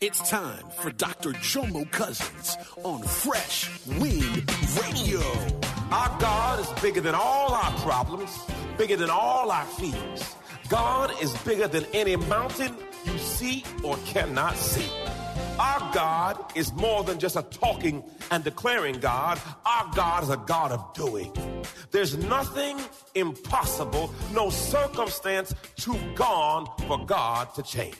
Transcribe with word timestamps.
It's 0.00 0.28
time 0.28 0.64
for 0.80 0.90
Dr. 0.90 1.30
Jomo 1.30 1.90
Cousins 1.90 2.56
on 2.82 3.02
Fresh 3.02 3.70
Wind 3.86 4.50
Radio. 4.82 5.20
Our 5.90 6.18
God 6.20 6.60
is 6.60 6.82
bigger 6.82 7.00
than 7.00 7.14
all 7.14 7.52
our 7.52 7.70
problems, 7.78 8.30
bigger 8.76 8.96
than 8.96 9.10
all 9.10 9.50
our 9.50 9.64
fears. 9.64 10.36
God 10.68 11.12
is 11.22 11.34
bigger 11.44 11.68
than 11.68 11.86
any 11.94 12.16
mountain 12.16 12.74
you 13.06 13.18
see 13.18 13.64
or 13.82 13.96
cannot 14.04 14.56
see. 14.56 14.90
Our 15.58 15.94
God 15.94 16.52
is 16.56 16.72
more 16.72 17.04
than 17.04 17.18
just 17.20 17.36
a 17.36 17.42
talking 17.42 18.02
and 18.30 18.42
declaring 18.42 18.98
God. 18.98 19.40
Our 19.64 19.90
God 19.94 20.24
is 20.24 20.30
a 20.30 20.36
God 20.36 20.72
of 20.72 20.92
doing. 20.94 21.32
There's 21.92 22.16
nothing 22.16 22.80
impossible, 23.14 24.12
no 24.32 24.50
circumstance 24.50 25.54
too 25.76 25.96
gone 26.16 26.68
for 26.88 27.04
God 27.06 27.54
to 27.54 27.62
change. 27.62 27.94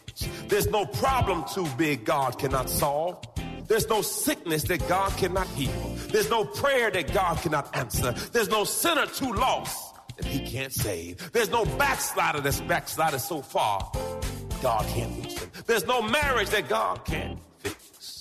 There's 0.49 0.67
no 0.67 0.85
problem 0.85 1.45
too 1.53 1.67
big 1.79 2.05
God 2.05 2.39
cannot 2.39 2.69
solve. 2.69 3.25
There's 3.69 3.89
no 3.89 4.03
sickness 4.03 4.65
that 4.65 4.87
God 4.89 5.17
cannot 5.17 5.47
heal. 5.49 5.97
There's 6.09 6.31
no 6.31 6.45
prayer 6.45 6.91
that 6.91 7.13
God 7.13 7.39
cannot 7.39 7.75
answer. 7.77 8.13
There's 8.33 8.49
no 8.49 8.65
sinner 8.65 9.07
too 9.07 9.33
lost 9.33 9.95
that 10.17 10.27
he 10.27 10.41
can't 10.41 10.73
save. 10.73 11.33
There's 11.33 11.51
no 11.51 11.65
backslider 11.65 12.41
that's 12.41 12.61
backslided 12.61 13.21
so 13.21 13.43
far 13.43 13.91
God 14.61 14.87
can't 14.89 15.25
reach. 15.25 15.34
There's 15.67 15.87
no 15.87 16.03
marriage 16.03 16.51
that 16.51 16.69
God 16.69 17.05
can't 17.05 17.39
fix. 17.61 18.21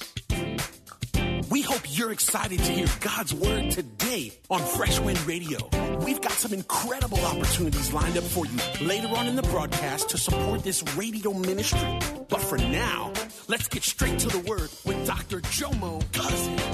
We 1.49 1.61
hope 1.61 1.81
you're 1.87 2.11
excited 2.13 2.59
to 2.59 2.71
hear 2.71 2.87
God's 3.01 3.33
word 3.33 3.71
today 3.71 4.31
on 4.49 4.61
Fresh 4.61 4.99
Wind 5.01 5.19
Radio. 5.27 5.59
We've 6.05 6.21
got 6.21 6.31
some 6.31 6.53
incredible 6.53 7.19
opportunities 7.19 7.91
lined 7.91 8.17
up 8.17 8.23
for 8.23 8.45
you 8.45 8.87
later 8.87 9.09
on 9.09 9.27
in 9.27 9.35
the 9.35 9.43
broadcast 9.43 10.09
to 10.09 10.17
support 10.17 10.63
this 10.63 10.83
radio 10.95 11.33
ministry. 11.33 11.99
But 12.29 12.39
for 12.39 12.57
now, 12.57 13.11
let's 13.49 13.67
get 13.67 13.83
straight 13.83 14.19
to 14.19 14.29
the 14.29 14.39
word 14.39 14.69
with 14.85 15.05
Dr. 15.05 15.41
Jomo 15.41 16.01
Cousins. 16.13 16.72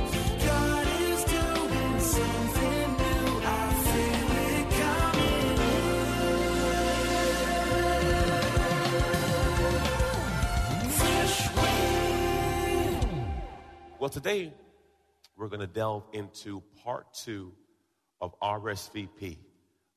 Well, 14.10 14.24
today 14.24 14.52
we're 15.38 15.50
going 15.50 15.60
to 15.60 15.68
delve 15.68 16.04
into 16.14 16.64
part 16.84 17.14
two 17.14 17.54
of 18.20 18.34
RSVP. 18.40 19.38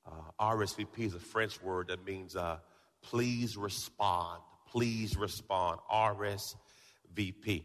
Uh, 0.05 0.11
RSVP 0.39 0.99
is 0.99 1.15
a 1.15 1.19
French 1.19 1.63
word 1.63 1.89
that 1.89 2.05
means 2.05 2.37
uh, 2.37 2.59
please 3.01 3.57
respond. 3.57 4.43
Please 4.71 5.17
respond. 5.17 5.79
RSVP. 5.91 7.65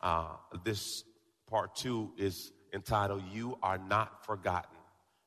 Uh, 0.00 0.28
this 0.62 1.02
part 1.48 1.74
two 1.74 2.12
is 2.16 2.52
entitled 2.72 3.24
You 3.32 3.58
Are 3.60 3.78
Not 3.78 4.24
Forgotten. 4.24 4.78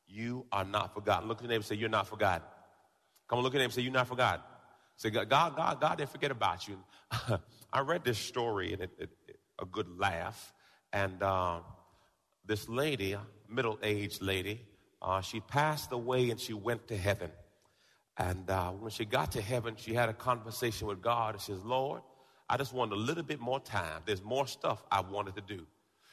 You 0.08 0.46
are 0.54 0.64
not 0.64 0.94
forgotten. 0.94 1.28
Look 1.28 1.40
at 1.40 1.44
your 1.44 1.50
neighbor 1.50 1.58
and 1.58 1.66
say, 1.66 1.76
You're 1.76 1.90
not 1.90 2.08
forgotten. 2.08 2.48
Come 3.28 3.40
on, 3.40 3.44
look 3.44 3.54
at 3.54 3.60
him 3.60 3.66
and 3.66 3.74
say, 3.74 3.82
You're 3.82 3.92
not 3.92 4.08
forgotten. 4.08 4.46
Say, 4.96 5.10
God, 5.10 5.28
God, 5.30 5.82
God, 5.82 5.98
didn't 5.98 6.12
forget 6.12 6.32
about 6.32 6.70
you. 6.70 6.78
I 7.74 7.82
read 7.82 8.06
this 8.06 8.18
story 8.18 8.72
and 8.72 8.84
it, 8.84 8.92
it, 8.98 9.10
a 9.60 9.66
good 9.66 9.88
laugh. 10.00 10.54
And 10.92 11.22
uh, 11.24 11.60
this 12.46 12.70
lady, 12.70 13.16
middle 13.50 13.80
aged 13.84 14.22
lady, 14.22 14.62
uh, 15.02 15.22
she 15.22 15.40
passed 15.40 15.92
away 15.92 16.30
and 16.30 16.40
she 16.40 16.54
went 16.54 16.88
to 16.88 16.98
heaven. 16.98 17.32
And 18.18 18.50
uh, 18.50 18.72
when 18.72 18.92
she 18.92 19.06
got 19.06 19.32
to 19.34 19.42
heaven, 19.42 19.76
she 19.78 19.94
had 19.94 20.10
a 20.10 20.14
conversation 20.14 20.88
with 20.88 21.02
God 21.02 21.34
and 21.34 21.42
she 21.42 21.52
says, 21.52 21.64
Lord, 21.64 22.02
I 22.50 22.58
just 22.58 22.74
want 22.74 22.92
a 22.92 22.96
little 22.96 23.24
bit 23.24 23.40
more 23.40 23.60
time. 23.60 24.02
There's 24.06 24.24
more 24.24 24.46
stuff 24.46 24.84
I 24.92 25.02
wanted 25.02 25.36
to 25.36 25.42
do. 25.42 25.66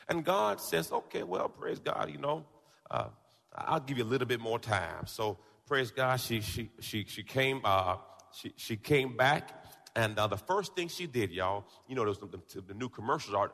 And 0.08 0.24
God 0.24 0.60
says, 0.60 0.90
okay, 0.90 1.22
well, 1.22 1.48
praise 1.48 1.78
God, 1.78 2.10
you 2.10 2.18
know, 2.18 2.44
uh, 2.90 3.08
I'll 3.54 3.80
give 3.80 3.98
you 3.98 4.04
a 4.04 4.06
little 4.06 4.26
bit 4.26 4.40
more 4.40 4.58
time. 4.58 5.06
So 5.06 5.38
praise 5.66 5.90
God, 5.90 6.20
she, 6.20 6.40
she, 6.40 6.70
she, 6.80 7.04
she 7.06 7.22
came, 7.22 7.60
uh, 7.64 7.96
she, 8.32 8.52
she 8.56 8.76
came 8.76 9.16
back. 9.16 9.59
And 9.96 10.18
uh, 10.18 10.26
the 10.26 10.36
first 10.36 10.74
thing 10.76 10.88
she 10.88 11.06
did, 11.06 11.32
y'all, 11.32 11.64
you 11.88 11.94
know, 11.94 12.04
there's 12.04 12.18
the, 12.18 12.26
the, 12.26 12.60
the 12.60 12.74
new 12.74 12.88
commercials 12.88 13.50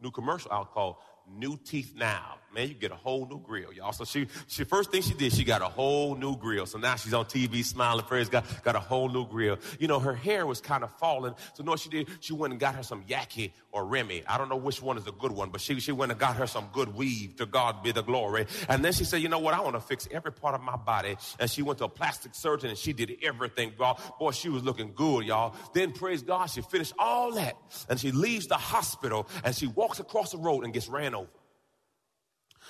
new 0.00 0.10
commercial 0.10 0.52
out 0.52 0.72
called 0.72 0.96
New 1.36 1.56
Teeth 1.56 1.94
Now. 1.96 2.38
Man, 2.54 2.66
you 2.66 2.74
get 2.74 2.90
a 2.90 2.96
whole 2.96 3.26
new 3.26 3.40
grill, 3.40 3.72
y'all. 3.74 3.92
So 3.92 4.04
she, 4.04 4.26
she 4.46 4.64
first 4.64 4.90
thing 4.90 5.02
she 5.02 5.12
did, 5.12 5.32
she 5.32 5.44
got 5.44 5.60
a 5.60 5.66
whole 5.66 6.14
new 6.16 6.34
grill. 6.36 6.64
So 6.64 6.78
now 6.78 6.96
she's 6.96 7.12
on 7.12 7.26
TV 7.26 7.62
smiling, 7.62 8.06
praise 8.06 8.30
God, 8.30 8.44
got 8.64 8.74
a 8.74 8.80
whole 8.80 9.10
new 9.10 9.26
grill. 9.26 9.58
You 9.78 9.86
know, 9.86 9.98
her 9.98 10.14
hair 10.14 10.46
was 10.46 10.60
kind 10.60 10.82
of 10.82 10.90
falling. 10.98 11.34
So 11.52 11.62
you 11.62 11.64
know 11.66 11.72
what 11.72 11.80
she 11.80 11.90
did? 11.90 12.08
She 12.20 12.32
went 12.32 12.52
and 12.52 12.60
got 12.60 12.74
her 12.74 12.82
some 12.82 13.04
Yaki 13.04 13.52
or 13.70 13.84
Remy. 13.84 14.22
I 14.26 14.38
don't 14.38 14.48
know 14.48 14.56
which 14.56 14.80
one 14.80 14.96
is 14.96 15.06
a 15.06 15.12
good 15.12 15.30
one, 15.32 15.50
but 15.50 15.60
she, 15.60 15.78
she 15.78 15.92
went 15.92 16.10
and 16.10 16.18
got 16.18 16.36
her 16.36 16.46
some 16.46 16.68
good 16.72 16.94
weave. 16.94 17.36
To 17.36 17.46
God 17.46 17.82
be 17.82 17.92
the 17.92 18.02
glory. 18.02 18.46
And 18.68 18.82
then 18.82 18.94
she 18.94 19.04
said, 19.04 19.20
you 19.20 19.28
know 19.28 19.38
what? 19.38 19.52
I 19.52 19.60
want 19.60 19.74
to 19.76 19.80
fix 19.80 20.08
every 20.10 20.32
part 20.32 20.54
of 20.54 20.62
my 20.62 20.76
body. 20.76 21.16
And 21.38 21.50
she 21.50 21.60
went 21.60 21.78
to 21.80 21.84
a 21.84 21.88
plastic 21.88 22.34
surgeon 22.34 22.70
and 22.70 22.78
she 22.78 22.94
did 22.94 23.18
everything, 23.22 23.72
bro. 23.76 23.96
Boy, 24.18 24.30
she 24.30 24.48
was 24.48 24.64
looking 24.64 24.92
good, 24.94 25.26
y'all. 25.26 25.54
Then 25.74 25.92
praise 25.92 26.22
God, 26.22 26.46
she 26.46 26.62
finished 26.62 26.94
all 26.98 27.32
that. 27.32 27.56
And 27.90 28.00
she 28.00 28.10
leaves 28.10 28.46
the 28.46 28.56
hospital 28.56 29.28
and 29.44 29.54
she 29.54 29.66
walks 29.66 30.00
across 30.00 30.32
the 30.32 30.38
road 30.38 30.64
and 30.64 30.72
gets 30.72 30.88
ran 30.88 31.14
over. 31.14 31.17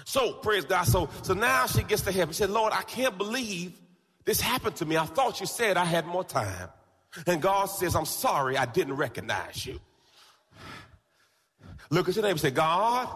So 0.05 0.33
praise 0.35 0.65
God. 0.65 0.85
So 0.85 1.09
so 1.23 1.35
now 1.35 1.67
she 1.67 1.83
gets 1.83 2.03
to 2.03 2.13
heaven. 2.13 2.33
She 2.33 2.39
said, 2.39 2.51
Lord, 2.51 2.73
I 2.73 2.83
can't 2.83 3.17
believe 3.19 3.73
this 4.25 4.41
happened 4.41 4.77
to 4.77 4.85
me. 4.85 4.97
I 4.97 5.07
thought 5.07 5.41
you 5.41 5.47
said 5.47 5.77
I 5.77 5.85
had 5.85 6.07
more 6.07 6.25
time. 6.25 6.69
And 7.27 7.41
God 7.41 7.67
says, 7.67 7.97
I'm 7.97 8.05
sorry 8.05 8.57
I 8.57 8.67
didn't 8.67 8.97
recognize 8.97 9.65
you. 9.65 9.81
Look 11.91 12.09
at 12.09 12.15
your 12.15 12.23
neighbor 12.23 12.33
and 12.33 12.41
say, 12.41 12.51
God 12.51 13.09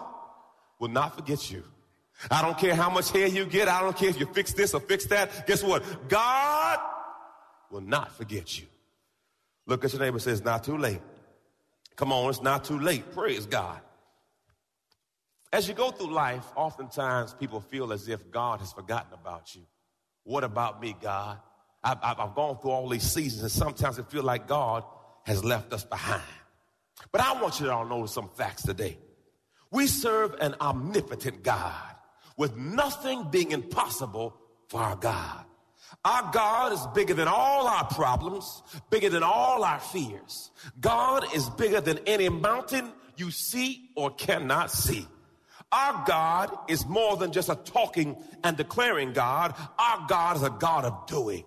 will 0.79 0.87
not 0.89 1.15
forget 1.15 1.51
you. 1.51 1.63
I 2.31 2.41
don't 2.41 2.57
care 2.57 2.75
how 2.75 2.89
much 2.89 3.11
hair 3.11 3.27
you 3.27 3.45
get. 3.45 3.67
I 3.67 3.81
don't 3.81 3.95
care 3.95 4.09
if 4.09 4.19
you 4.19 4.25
fix 4.27 4.53
this 4.53 4.73
or 4.73 4.79
fix 4.79 5.05
that. 5.07 5.45
Guess 5.45 5.63
what? 5.63 5.83
God 6.09 6.79
will 7.69 7.81
not 7.81 8.11
forget 8.15 8.59
you. 8.59 8.65
Look 9.65 9.85
at 9.85 9.93
your 9.93 10.01
neighbor 10.01 10.15
and 10.15 10.21
say, 10.21 10.31
it's 10.31 10.43
not 10.43 10.63
too 10.63 10.77
late. 10.77 11.01
Come 11.95 12.11
on, 12.11 12.29
it's 12.29 12.41
not 12.41 12.63
too 12.63 12.79
late. 12.79 13.13
Praise 13.13 13.45
God. 13.45 13.79
As 15.53 15.67
you 15.67 15.75
go 15.75 15.91
through 15.91 16.11
life, 16.11 16.43
oftentimes 16.55 17.35
people 17.35 17.61
feel 17.61 17.93
as 17.93 18.09
if 18.09 18.31
God 18.31 18.59
has 18.59 18.73
forgotten 18.73 19.13
about 19.13 19.53
you. 19.53 19.61
What 20.23 20.43
about 20.43 20.81
me, 20.81 20.95
God? 20.99 21.37
I've, 21.83 21.99
I've, 22.01 22.33
gone 22.33 22.57
through 22.57 22.71
all 22.71 22.89
these 22.89 23.03
seasons, 23.03 23.43
and 23.43 23.51
sometimes 23.51 23.99
it 23.99 24.09
feels 24.09 24.25
like 24.25 24.47
God 24.47 24.83
has 25.25 25.43
left 25.43 25.71
us 25.71 25.83
behind. 25.83 26.23
But 27.11 27.21
I 27.21 27.39
want 27.39 27.59
you 27.59 27.67
to 27.67 27.73
all 27.73 27.85
know 27.85 28.07
some 28.07 28.29
facts 28.29 28.63
today. 28.63 28.97
We 29.69 29.85
serve 29.85 30.35
an 30.41 30.55
omnipotent 30.59 31.43
God 31.43 31.95
with 32.35 32.57
nothing 32.57 33.29
being 33.29 33.51
impossible 33.51 34.35
for 34.69 34.81
our 34.81 34.95
God. 34.95 35.45
Our 36.03 36.31
God 36.33 36.73
is 36.73 36.87
bigger 36.95 37.13
than 37.13 37.27
all 37.27 37.67
our 37.67 37.85
problems, 37.85 38.63
bigger 38.89 39.09
than 39.09 39.21
all 39.21 39.63
our 39.63 39.79
fears. 39.79 40.49
God 40.79 41.25
is 41.35 41.47
bigger 41.51 41.79
than 41.79 41.99
any 42.07 42.29
mountain 42.29 42.91
you 43.17 43.29
see 43.29 43.91
or 43.95 44.09
cannot 44.09 44.71
see. 44.71 45.05
Our 45.73 46.03
God 46.05 46.55
is 46.67 46.85
more 46.85 47.17
than 47.17 47.31
just 47.31 47.49
a 47.49 47.55
talking 47.55 48.15
and 48.43 48.55
declaring 48.55 49.13
God. 49.13 49.55
Our 49.79 50.05
God 50.07 50.35
is 50.35 50.43
a 50.43 50.51
God 50.51 50.85
of 50.85 51.07
doing. 51.07 51.43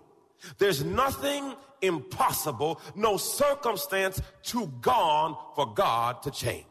There's 0.57 0.83
nothing 0.83 1.55
impossible, 1.81 2.81
no 2.93 3.15
circumstance 3.15 4.21
too 4.43 4.71
gone 4.81 5.37
for 5.55 5.73
God 5.73 6.23
to 6.23 6.31
change. 6.31 6.65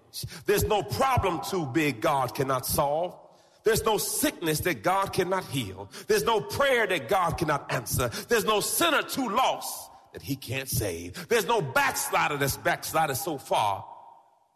There's 0.44 0.64
no 0.64 0.82
problem 0.82 1.40
too 1.48 1.66
big 1.66 2.02
God 2.02 2.34
cannot 2.34 2.66
solve. 2.66 3.16
There's 3.64 3.84
no 3.84 3.96
sickness 3.96 4.60
that 4.60 4.82
God 4.82 5.12
cannot 5.12 5.44
heal. 5.44 5.90
There's 6.06 6.25
no 6.25 6.40
prayer 6.40 6.86
that 6.86 7.08
God 7.08 7.38
cannot 7.38 7.72
answer. 7.72 8.10
There's 8.28 8.44
no 8.44 8.60
sinner 8.60 9.02
too 9.02 9.28
lost 9.28 9.90
that 10.12 10.22
he 10.22 10.36
can't 10.36 10.69
save. 10.69 11.28
There's 11.28 11.46
no 11.46 11.60
backslider 11.62 12.36
that's 12.36 12.56
backslided 12.58 13.16
so 13.16 13.38
far 13.38 13.84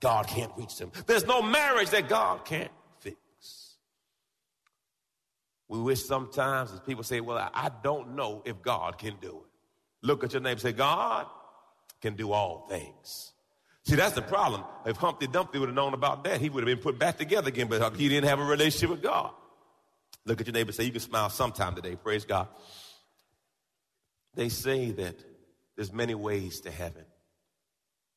God 0.00 0.26
can't 0.28 0.52
reach 0.56 0.76
them. 0.76 0.92
There's 1.06 1.26
no 1.26 1.42
marriage 1.42 1.90
that 1.90 2.08
God 2.08 2.44
can't. 2.44 2.70
We 5.70 5.78
wish 5.78 6.04
sometimes 6.04 6.72
as 6.72 6.80
people 6.80 7.04
say, 7.04 7.20
well, 7.20 7.38
I 7.54 7.70
don't 7.84 8.16
know 8.16 8.42
if 8.44 8.60
God 8.60 8.98
can 8.98 9.14
do 9.20 9.28
it. 9.28 10.06
Look 10.06 10.24
at 10.24 10.32
your 10.32 10.42
name 10.42 10.58
say, 10.58 10.72
God 10.72 11.26
can 12.00 12.16
do 12.16 12.32
all 12.32 12.66
things. 12.68 13.32
See, 13.84 13.94
that's 13.94 14.16
the 14.16 14.22
problem. 14.22 14.64
If 14.84 14.96
Humpty 14.96 15.28
Dumpty 15.28 15.60
would 15.60 15.68
have 15.68 15.76
known 15.76 15.94
about 15.94 16.24
that, 16.24 16.40
he 16.40 16.48
would 16.50 16.66
have 16.66 16.66
been 16.66 16.82
put 16.82 16.98
back 16.98 17.18
together 17.18 17.46
again, 17.46 17.68
but 17.68 17.94
he 17.94 18.08
didn't 18.08 18.28
have 18.28 18.40
a 18.40 18.44
relationship 18.44 18.90
with 18.90 19.00
God. 19.00 19.30
Look 20.26 20.40
at 20.40 20.48
your 20.48 20.54
neighbor 20.54 20.72
say, 20.72 20.82
You 20.82 20.90
can 20.90 21.00
smile 21.00 21.30
sometime 21.30 21.76
today. 21.76 21.94
Praise 21.94 22.24
God. 22.24 22.48
They 24.34 24.48
say 24.48 24.90
that 24.90 25.14
there's 25.76 25.92
many 25.92 26.16
ways 26.16 26.62
to 26.62 26.70
heaven, 26.72 27.04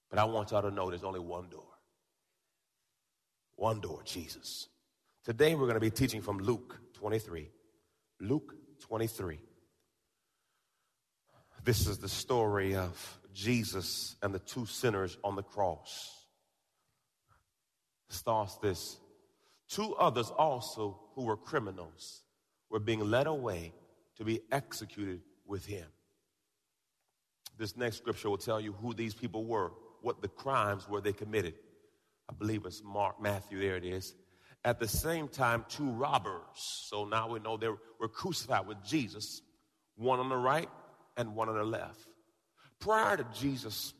but 0.09 0.17
I 0.17 0.23
want 0.23 0.49
y'all 0.49 0.63
to 0.63 0.71
know 0.71 0.89
there's 0.89 1.03
only 1.03 1.19
one 1.19 1.49
door. 1.49 1.63
One 3.57 3.79
door, 3.79 4.01
Jesus. 4.03 4.69
Today 5.23 5.53
we're 5.53 5.67
going 5.67 5.75
to 5.75 5.79
be 5.79 5.91
teaching 5.91 6.21
from 6.21 6.39
Luke 6.39 6.79
23. 7.03 7.49
Luke 8.21 8.55
23. 8.79 9.37
This 11.65 11.85
is 11.85 11.97
the 11.97 12.07
story 12.07 12.77
of 12.77 13.19
Jesus 13.33 14.15
and 14.21 14.33
the 14.33 14.39
two 14.39 14.65
sinners 14.65 15.17
on 15.21 15.35
the 15.35 15.43
cross. 15.43 16.09
Starts 18.07 18.55
this. 18.59 18.95
Two 19.67 19.93
others 19.95 20.29
also 20.29 20.97
who 21.13 21.25
were 21.25 21.35
criminals 21.35 22.21
were 22.69 22.79
being 22.79 23.01
led 23.01 23.27
away 23.27 23.73
to 24.15 24.23
be 24.23 24.39
executed 24.49 25.19
with 25.45 25.65
him. 25.65 25.87
This 27.57 27.75
next 27.75 27.97
scripture 27.97 28.29
will 28.29 28.37
tell 28.37 28.61
you 28.61 28.71
who 28.81 28.93
these 28.93 29.13
people 29.13 29.43
were, 29.43 29.73
what 30.01 30.21
the 30.21 30.29
crimes 30.29 30.87
were 30.87 31.01
they 31.01 31.11
committed. 31.11 31.55
I 32.29 32.33
believe 32.33 32.65
it's 32.65 32.81
Mark, 32.81 33.21
Matthew, 33.21 33.59
there 33.59 33.75
it 33.75 33.83
is. 33.83 34.15
At 34.65 34.79
the 34.79 34.87
same 34.87 35.27
time, 35.27 35.65
two 35.67 35.89
robbers. 35.91 36.41
So 36.55 37.05
now 37.05 37.29
we 37.29 37.39
know 37.39 37.57
they 37.57 37.67
were 37.67 38.07
crucified 38.07 38.65
with 38.65 38.83
Jesus, 38.83 39.41
one 39.95 40.19
on 40.19 40.29
the 40.29 40.37
right 40.37 40.69
and 41.17 41.35
one 41.35 41.49
on 41.49 41.55
the 41.55 41.63
left. 41.63 42.07
Prior 42.79 43.17
to 43.17 43.25
Jesus 43.37 43.93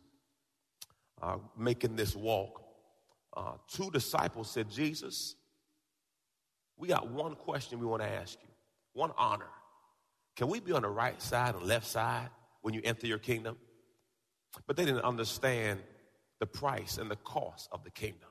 uh, 1.22 1.38
making 1.58 1.96
this 1.96 2.16
walk, 2.16 2.62
uh, 3.36 3.54
two 3.68 3.90
disciples 3.92 4.50
said, 4.50 4.70
Jesus, 4.70 5.36
we 6.78 6.88
got 6.88 7.10
one 7.10 7.36
question 7.36 7.80
we 7.80 7.86
want 7.86 8.02
to 8.02 8.10
ask 8.10 8.38
you, 8.42 8.50
one 8.94 9.12
honor. 9.18 9.50
Can 10.36 10.48
we 10.48 10.60
be 10.60 10.72
on 10.72 10.82
the 10.82 10.90
right 10.90 11.22
side 11.22 11.56
and 11.56 11.66
left 11.66 11.88
side 11.88 12.30
when 12.62 12.74
you 12.74 12.82
enter 12.84 13.06
your 13.06 13.20
kingdom? 13.20 13.58
But 14.66 14.78
they 14.78 14.86
didn't 14.86 15.02
understand 15.02 15.82
the 16.40 16.46
price 16.46 16.98
and 16.98 17.10
the 17.10 17.16
cost 17.18 17.70
of 17.72 17.84
the 17.84 17.92
kingdom. 17.92 18.30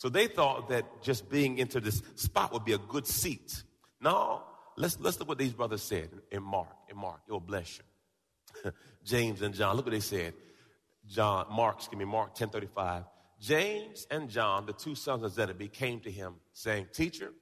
So 0.00 0.08
they 0.08 0.28
thought 0.28 0.70
that 0.70 1.02
just 1.02 1.28
being 1.28 1.58
into 1.58 1.78
this 1.78 2.02
spot 2.14 2.54
would 2.54 2.64
be 2.64 2.72
a 2.72 2.78
good 2.78 3.06
seat. 3.06 3.62
No, 4.00 4.42
let's, 4.78 4.98
let's 4.98 5.18
look 5.18 5.28
what 5.28 5.36
these 5.36 5.52
brothers 5.52 5.82
said 5.82 6.08
in 6.32 6.42
Mark. 6.42 6.74
In 6.88 6.96
Mark, 6.96 7.20
it 7.28 7.32
will 7.32 7.38
bless 7.38 7.78
you. 8.64 8.72
James 9.04 9.42
and 9.42 9.54
John, 9.54 9.76
look 9.76 9.84
what 9.84 9.92
they 9.92 10.00
said. 10.00 10.32
John, 11.06 11.48
Mark, 11.50 11.76
excuse 11.76 11.98
me, 11.98 12.06
Mark 12.06 12.28
1035. 12.28 13.04
James 13.42 14.06
and 14.10 14.30
John, 14.30 14.64
the 14.64 14.72
two 14.72 14.94
sons 14.94 15.22
of 15.22 15.32
Zebedee, 15.32 15.68
came 15.68 16.00
to 16.00 16.10
him 16.10 16.36
saying, 16.54 16.86
Teacher, 16.94 17.34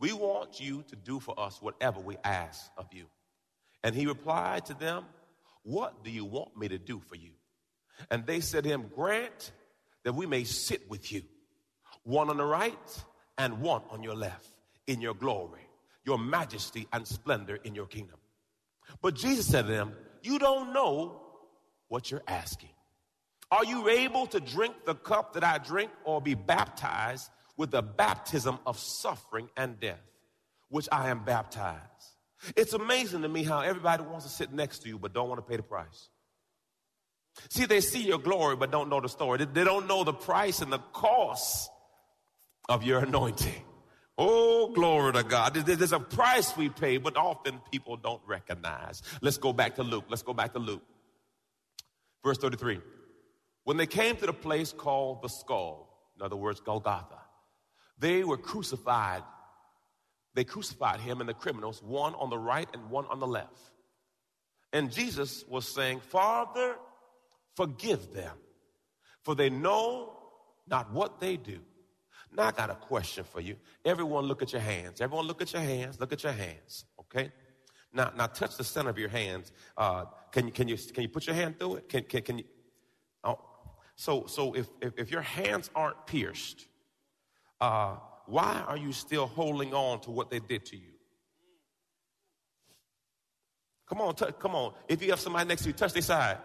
we 0.00 0.14
want 0.14 0.60
you 0.60 0.84
to 0.88 0.96
do 0.96 1.20
for 1.20 1.38
us 1.38 1.60
whatever 1.60 2.00
we 2.00 2.16
ask 2.24 2.64
of 2.78 2.86
you. 2.94 3.04
And 3.82 3.94
he 3.94 4.06
replied 4.06 4.64
to 4.66 4.74
them, 4.74 5.04
What 5.64 6.02
do 6.02 6.10
you 6.10 6.24
want 6.24 6.56
me 6.56 6.66
to 6.68 6.78
do 6.78 7.02
for 7.06 7.16
you? 7.16 7.32
And 8.10 8.24
they 8.24 8.40
said 8.40 8.64
to 8.64 8.70
him, 8.70 8.90
Grant 8.94 9.52
that 10.04 10.14
we 10.14 10.24
may 10.24 10.44
sit 10.44 10.88
with 10.88 11.12
you, 11.12 11.24
one 12.04 12.30
on 12.30 12.36
the 12.36 12.44
right 12.44 13.04
and 13.36 13.60
one 13.60 13.82
on 13.90 14.02
your 14.02 14.14
left, 14.14 14.48
in 14.86 15.00
your 15.00 15.14
glory, 15.14 15.66
your 16.04 16.18
majesty 16.18 16.86
and 16.92 17.06
splendor 17.06 17.56
in 17.64 17.74
your 17.74 17.86
kingdom. 17.86 18.18
But 19.02 19.14
Jesus 19.14 19.46
said 19.46 19.66
to 19.66 19.72
them, 19.72 19.94
You 20.22 20.38
don't 20.38 20.72
know 20.72 21.20
what 21.88 22.10
you're 22.10 22.22
asking. 22.28 22.70
Are 23.50 23.64
you 23.64 23.88
able 23.88 24.26
to 24.28 24.40
drink 24.40 24.74
the 24.84 24.94
cup 24.94 25.34
that 25.34 25.44
I 25.44 25.58
drink 25.58 25.90
or 26.04 26.20
be 26.20 26.34
baptized 26.34 27.30
with 27.56 27.70
the 27.70 27.82
baptism 27.82 28.58
of 28.66 28.78
suffering 28.78 29.48
and 29.56 29.78
death, 29.78 30.00
which 30.68 30.88
I 30.90 31.10
am 31.10 31.24
baptized? 31.24 31.80
It's 32.56 32.72
amazing 32.72 33.22
to 33.22 33.28
me 33.28 33.42
how 33.42 33.60
everybody 33.60 34.02
wants 34.02 34.26
to 34.26 34.30
sit 34.30 34.52
next 34.52 34.80
to 34.80 34.88
you 34.88 34.98
but 34.98 35.14
don't 35.14 35.28
want 35.28 35.38
to 35.38 35.48
pay 35.48 35.56
the 35.56 35.62
price. 35.62 36.08
See, 37.50 37.64
they 37.64 37.80
see 37.80 38.02
your 38.02 38.18
glory 38.18 38.56
but 38.56 38.70
don't 38.70 38.88
know 38.88 39.00
the 39.00 39.08
story. 39.08 39.44
They 39.44 39.64
don't 39.64 39.86
know 39.86 40.04
the 40.04 40.12
price 40.12 40.60
and 40.60 40.72
the 40.72 40.78
cost 40.92 41.70
of 42.68 42.82
your 42.82 43.00
anointing. 43.00 43.62
Oh, 44.16 44.68
glory 44.72 45.12
to 45.14 45.24
God. 45.24 45.54
There's 45.54 45.92
a 45.92 45.98
price 45.98 46.56
we 46.56 46.68
pay, 46.68 46.98
but 46.98 47.16
often 47.16 47.60
people 47.72 47.96
don't 47.96 48.22
recognize. 48.26 49.02
Let's 49.20 49.38
go 49.38 49.52
back 49.52 49.74
to 49.76 49.82
Luke. 49.82 50.04
Let's 50.08 50.22
go 50.22 50.32
back 50.32 50.52
to 50.52 50.58
Luke. 50.60 50.82
Verse 52.22 52.38
33. 52.38 52.80
When 53.64 53.76
they 53.76 53.86
came 53.86 54.16
to 54.16 54.26
the 54.26 54.32
place 54.32 54.72
called 54.72 55.22
the 55.22 55.28
skull, 55.28 55.88
in 56.16 56.24
other 56.24 56.36
words, 56.36 56.60
Golgotha, 56.60 57.18
they 57.98 58.22
were 58.22 58.36
crucified. 58.36 59.22
They 60.34 60.44
crucified 60.44 61.00
him 61.00 61.20
and 61.20 61.28
the 61.28 61.34
criminals, 61.34 61.82
one 61.82 62.14
on 62.14 62.30
the 62.30 62.38
right 62.38 62.68
and 62.72 62.90
one 62.90 63.06
on 63.06 63.20
the 63.20 63.26
left. 63.26 63.58
And 64.72 64.92
Jesus 64.92 65.44
was 65.48 65.66
saying, 65.66 66.00
Father, 66.00 66.76
forgive 67.56 68.12
them, 68.12 68.36
for 69.22 69.34
they 69.34 69.50
know 69.50 70.16
not 70.68 70.92
what 70.92 71.20
they 71.20 71.36
do. 71.36 71.60
Now 72.36 72.48
I 72.48 72.50
got 72.50 72.70
a 72.70 72.74
question 72.74 73.24
for 73.24 73.40
you. 73.40 73.56
Everyone 73.84 74.24
look 74.24 74.42
at 74.42 74.52
your 74.52 74.62
hands. 74.62 75.00
Everyone 75.00 75.26
look 75.26 75.40
at 75.40 75.52
your 75.52 75.62
hands. 75.62 76.00
Look 76.00 76.12
at 76.12 76.22
your 76.22 76.32
hands. 76.32 76.84
Okay? 77.00 77.32
Now, 77.92 78.12
now 78.16 78.26
touch 78.26 78.56
the 78.56 78.64
center 78.64 78.90
of 78.90 78.98
your 78.98 79.08
hands. 79.08 79.52
Uh, 79.76 80.06
can 80.32 80.46
you, 80.46 80.52
can 80.52 80.66
you, 80.66 80.76
can 80.76 81.02
you 81.02 81.08
put 81.08 81.26
your 81.26 81.36
hand 81.36 81.58
through 81.58 81.76
it? 81.76 81.88
Can, 81.88 82.02
can, 82.02 82.22
can 82.22 82.38
you? 82.38 82.44
Oh, 83.22 83.38
so, 83.94 84.26
so 84.26 84.52
if, 84.54 84.68
if, 84.82 84.98
if 84.98 85.10
your 85.12 85.22
hands 85.22 85.70
aren't 85.76 86.06
pierced, 86.06 86.66
uh, 87.60 87.96
why 88.26 88.64
are 88.66 88.76
you 88.76 88.92
still 88.92 89.26
holding 89.26 89.72
on 89.72 90.00
to 90.00 90.10
what 90.10 90.30
they 90.30 90.40
did 90.40 90.66
to 90.66 90.76
you? 90.76 90.90
Come 93.88 94.00
on, 94.00 94.14
t- 94.16 94.26
come 94.40 94.56
on. 94.56 94.72
If 94.88 95.02
you 95.02 95.10
have 95.10 95.20
somebody 95.20 95.46
next 95.46 95.62
to 95.62 95.68
you, 95.68 95.74
touch 95.74 95.92
their 95.92 96.02
side. 96.02 96.38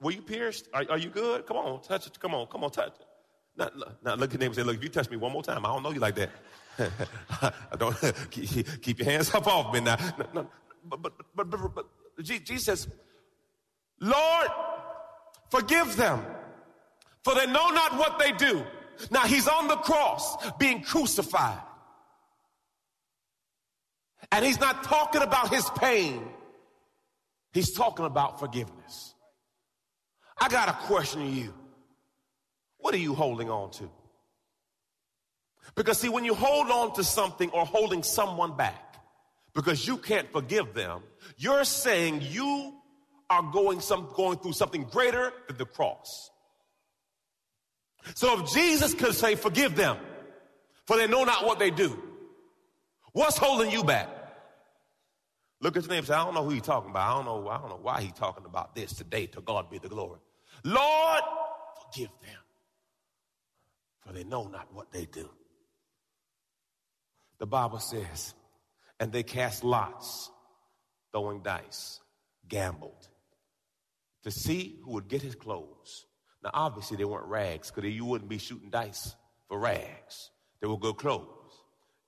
Were 0.00 0.12
you 0.12 0.22
pierced? 0.22 0.68
Are, 0.72 0.84
are 0.90 0.98
you 0.98 1.08
good? 1.08 1.46
Come 1.46 1.56
on, 1.56 1.82
touch 1.82 2.06
it. 2.06 2.20
Come 2.20 2.34
on, 2.34 2.46
come 2.46 2.62
on, 2.62 2.70
touch 2.70 2.94
it. 3.00 3.06
Now, 3.60 3.68
now 4.02 4.14
look 4.14 4.32
at 4.32 4.40
them 4.40 4.46
and 4.46 4.54
say, 4.56 4.62
look, 4.62 4.76
if 4.76 4.82
you 4.82 4.88
touch 4.88 5.10
me 5.10 5.18
one 5.18 5.32
more 5.32 5.42
time, 5.42 5.64
I 5.64 5.68
don't 5.68 5.82
know 5.82 5.90
you 5.90 6.00
like 6.00 6.14
that. 6.16 6.30
I 7.70 7.76
don't 7.76 7.94
keep, 8.30 8.82
keep, 8.82 8.98
your 8.98 9.08
hands 9.08 9.32
up 9.34 9.46
off 9.46 9.72
me 9.72 9.80
now. 9.80 9.96
No, 10.18 10.26
no, 10.42 10.48
but, 10.88 11.02
but, 11.02 11.14
but, 11.34 11.50
but, 11.50 11.74
but 11.74 12.24
Jesus 12.24 12.88
Lord, 14.00 14.48
forgive 15.50 15.94
them 15.96 16.24
for 17.22 17.34
they 17.34 17.46
know 17.46 17.68
not 17.68 17.98
what 17.98 18.18
they 18.18 18.32
do. 18.32 18.64
Now 19.10 19.26
he's 19.26 19.46
on 19.46 19.68
the 19.68 19.76
cross 19.76 20.36
being 20.58 20.82
crucified. 20.82 21.60
And 24.32 24.44
he's 24.44 24.60
not 24.60 24.84
talking 24.84 25.22
about 25.22 25.52
his 25.52 25.68
pain. 25.70 26.26
He's 27.52 27.72
talking 27.72 28.06
about 28.06 28.38
forgiveness. 28.38 29.14
I 30.40 30.48
got 30.48 30.68
a 30.68 30.72
question 30.86 31.20
to 31.20 31.26
you. 31.26 31.54
What 32.90 32.96
are 32.96 33.02
you 33.02 33.14
holding 33.14 33.48
on 33.48 33.70
to? 33.74 33.88
Because 35.76 36.00
see, 36.00 36.08
when 36.08 36.24
you 36.24 36.34
hold 36.34 36.72
on 36.72 36.92
to 36.94 37.04
something 37.04 37.48
or 37.50 37.64
holding 37.64 38.02
someone 38.02 38.56
back 38.56 38.96
because 39.54 39.86
you 39.86 39.96
can't 39.96 40.28
forgive 40.32 40.74
them, 40.74 41.04
you're 41.36 41.62
saying 41.62 42.22
you 42.22 42.74
are 43.30 43.48
going 43.52 43.80
some 43.80 44.08
going 44.16 44.38
through 44.38 44.54
something 44.54 44.82
greater 44.82 45.32
than 45.46 45.56
the 45.56 45.66
cross. 45.66 46.32
So 48.16 48.40
if 48.42 48.52
Jesus 48.52 48.92
could 48.92 49.14
say, 49.14 49.36
forgive 49.36 49.76
them, 49.76 49.96
for 50.88 50.96
they 50.96 51.06
know 51.06 51.22
not 51.22 51.46
what 51.46 51.60
they 51.60 51.70
do, 51.70 51.96
what's 53.12 53.38
holding 53.38 53.70
you 53.70 53.84
back? 53.84 54.08
Look 55.60 55.76
at 55.76 55.84
your 55.84 55.92
name 55.92 56.04
say, 56.04 56.14
I 56.14 56.24
don't 56.24 56.34
know 56.34 56.42
who 56.42 56.50
he's 56.50 56.62
talking 56.62 56.90
about. 56.90 57.08
I 57.08 57.14
don't 57.14 57.24
know, 57.24 57.48
I 57.50 57.58
don't 57.58 57.68
know 57.68 57.78
why 57.80 58.00
he's 58.00 58.14
talking 58.14 58.46
about 58.46 58.74
this 58.74 58.92
today. 58.94 59.26
To 59.26 59.40
God 59.40 59.70
be 59.70 59.78
the 59.78 59.88
glory. 59.88 60.18
Lord, 60.64 61.22
forgive 61.84 62.10
them, 62.20 62.39
for 64.00 64.12
they 64.12 64.24
know 64.24 64.48
not 64.48 64.72
what 64.72 64.92
they 64.92 65.06
do. 65.06 65.28
The 67.38 67.46
Bible 67.46 67.78
says, 67.78 68.34
and 68.98 69.10
they 69.12 69.22
cast 69.22 69.64
lots, 69.64 70.30
throwing 71.12 71.42
dice, 71.42 72.00
gambled, 72.48 73.08
to 74.24 74.30
see 74.30 74.78
who 74.84 74.92
would 74.92 75.08
get 75.08 75.22
his 75.22 75.34
clothes. 75.34 76.04
Now, 76.42 76.50
obviously, 76.52 76.96
they 76.96 77.04
weren't 77.04 77.26
rags 77.26 77.70
because 77.70 77.90
you 77.90 78.04
wouldn't 78.04 78.28
be 78.30 78.38
shooting 78.38 78.70
dice 78.70 79.14
for 79.48 79.58
rags. 79.58 80.30
They 80.60 80.66
were 80.66 80.78
good 80.78 80.96
clothes. 80.96 81.26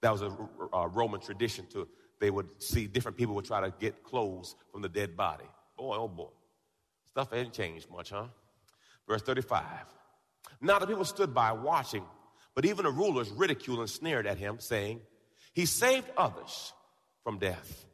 That 0.03 0.13
was 0.13 0.23
a, 0.23 0.37
a, 0.73 0.89
Roman 0.89 1.21
tradition 1.21 1.67
to, 1.73 1.89
they 2.21 2.31
would 2.31 2.63
see 2.63 2.87
different 2.87 3.17
people 3.17 3.35
would 3.37 3.45
try 3.45 3.61
to 3.61 3.73
get 3.79 4.03
clothes 4.03 4.55
from 4.71 4.83
the 4.83 4.89
dead 4.89 5.17
body. 5.17 5.45
Boy, 5.77 5.97
oh 5.97 6.09
boy. 6.09 6.31
Stuff 7.09 7.31
hadn't 7.31 7.53
changed 7.53 7.91
much, 7.91 8.11
huh? 8.11 8.27
Verse 9.09 9.23
35. 9.23 9.63
Now 10.61 10.78
the 10.78 10.87
people 10.87 11.04
stood 11.04 11.35
by 11.35 11.52
watching, 11.52 12.04
but 12.54 12.64
even 12.64 12.85
the 12.85 12.90
rulers 12.90 13.30
ridiculed 13.30 13.80
and 13.80 13.90
sneered 13.90 14.26
at 14.26 14.38
him, 14.38 14.59
saying, 14.59 15.00
He 15.52 15.66
saved 15.66 16.11
others 16.16 16.73
from 17.25 17.38
death. 17.38 17.87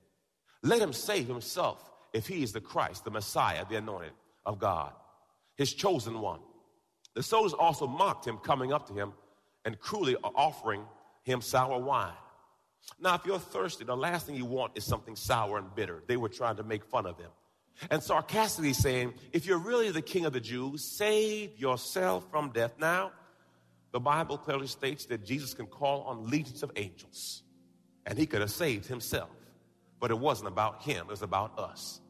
Let 0.62 0.80
him 0.80 0.92
save 0.92 1.28
himself 1.28 1.90
if 2.12 2.26
he 2.26 2.42
is 2.42 2.52
the 2.52 2.60
Christ, 2.60 3.04
the 3.04 3.10
Messiah, 3.10 3.64
the 3.68 3.76
anointed 3.76 4.12
of 4.44 4.58
God 4.58 4.92
his 5.58 5.74
chosen 5.74 6.20
one. 6.20 6.40
The 7.14 7.22
soldiers 7.22 7.52
also 7.52 7.86
mocked 7.86 8.26
him, 8.26 8.38
coming 8.38 8.72
up 8.72 8.86
to 8.86 8.94
him 8.94 9.12
and 9.64 9.78
cruelly 9.78 10.16
offering 10.22 10.84
him 11.24 11.42
sour 11.42 11.78
wine. 11.78 12.14
Now, 13.00 13.16
if 13.16 13.26
you're 13.26 13.40
thirsty, 13.40 13.84
the 13.84 13.96
last 13.96 14.24
thing 14.24 14.36
you 14.36 14.44
want 14.44 14.72
is 14.76 14.84
something 14.84 15.16
sour 15.16 15.58
and 15.58 15.74
bitter. 15.74 16.02
They 16.06 16.16
were 16.16 16.28
trying 16.28 16.56
to 16.56 16.62
make 16.62 16.84
fun 16.84 17.04
of 17.04 17.18
him. 17.18 17.30
And 17.90 18.02
sarcastically 18.02 18.72
saying, 18.72 19.14
if 19.32 19.46
you're 19.46 19.58
really 19.58 19.90
the 19.90 20.02
king 20.02 20.24
of 20.24 20.32
the 20.32 20.40
Jews, 20.40 20.84
save 20.84 21.58
yourself 21.58 22.28
from 22.30 22.50
death. 22.50 22.74
Now, 22.78 23.12
the 23.92 24.00
Bible 24.00 24.36
clearly 24.36 24.66
states 24.66 25.06
that 25.06 25.24
Jesus 25.24 25.54
can 25.54 25.66
call 25.66 26.02
on 26.02 26.28
legions 26.28 26.62
of 26.62 26.72
angels, 26.76 27.42
and 28.04 28.18
he 28.18 28.26
could 28.26 28.40
have 28.40 28.50
saved 28.50 28.86
himself. 28.86 29.30
But 30.00 30.10
it 30.10 30.18
wasn't 30.18 30.48
about 30.48 30.82
him, 30.82 31.06
it 31.06 31.10
was 31.10 31.22
about 31.22 31.58
us. 31.58 32.00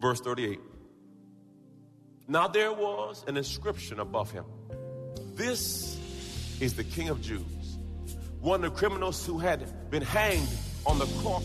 Verse 0.00 0.20
38. 0.20 0.60
Now 2.28 2.48
there 2.48 2.72
was 2.72 3.24
an 3.26 3.36
inscription 3.36 4.00
above 4.00 4.30
him. 4.30 4.44
This 5.34 5.98
is 6.60 6.74
the 6.74 6.84
King 6.84 7.08
of 7.08 7.20
Jews. 7.20 7.78
One 8.40 8.64
of 8.64 8.72
the 8.72 8.78
criminals 8.78 9.24
who 9.24 9.38
had 9.38 9.90
been 9.90 10.02
hanged 10.02 10.48
on 10.84 10.98
the 10.98 11.06
cross. 11.22 11.44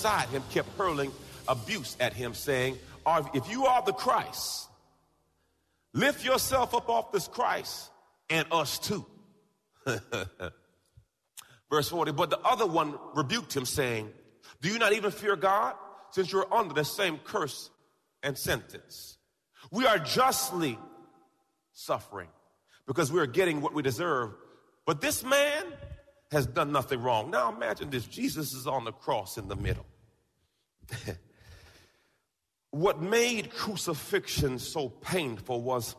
Beside 0.00 0.28
him 0.30 0.42
kept 0.50 0.66
hurling 0.78 1.12
abuse 1.46 1.94
at 2.00 2.14
him, 2.14 2.32
saying, 2.32 2.78
If 3.34 3.50
you 3.50 3.66
are 3.66 3.82
the 3.84 3.92
Christ, 3.92 4.70
lift 5.92 6.24
yourself 6.24 6.74
up 6.74 6.88
off 6.88 7.12
this 7.12 7.28
Christ 7.28 7.90
and 8.30 8.46
us 8.50 8.78
too. 8.78 9.04
Verse 11.70 11.90
40, 11.90 12.12
but 12.12 12.30
the 12.30 12.38
other 12.38 12.64
one 12.64 12.94
rebuked 13.14 13.54
him, 13.54 13.66
saying, 13.66 14.08
Do 14.62 14.70
you 14.70 14.78
not 14.78 14.94
even 14.94 15.10
fear 15.10 15.36
God, 15.36 15.74
since 16.12 16.32
you're 16.32 16.50
under 16.50 16.72
the 16.72 16.84
same 16.84 17.18
curse 17.18 17.68
and 18.22 18.38
sentence? 18.38 19.18
We 19.70 19.84
are 19.84 19.98
justly 19.98 20.78
suffering 21.74 22.28
because 22.86 23.12
we 23.12 23.20
are 23.20 23.26
getting 23.26 23.60
what 23.60 23.74
we 23.74 23.82
deserve. 23.82 24.30
But 24.86 25.02
this 25.02 25.22
man, 25.22 25.64
has 26.30 26.46
done 26.46 26.72
nothing 26.72 27.02
wrong. 27.02 27.30
Now 27.30 27.52
imagine 27.52 27.90
this 27.90 28.06
Jesus 28.06 28.52
is 28.52 28.66
on 28.66 28.84
the 28.84 28.92
cross 28.92 29.36
in 29.36 29.48
the 29.48 29.56
middle. 29.56 29.86
what 32.70 33.00
made 33.00 33.50
crucifixion 33.50 34.58
so 34.58 34.88
painful 34.88 35.60
was 35.60 35.96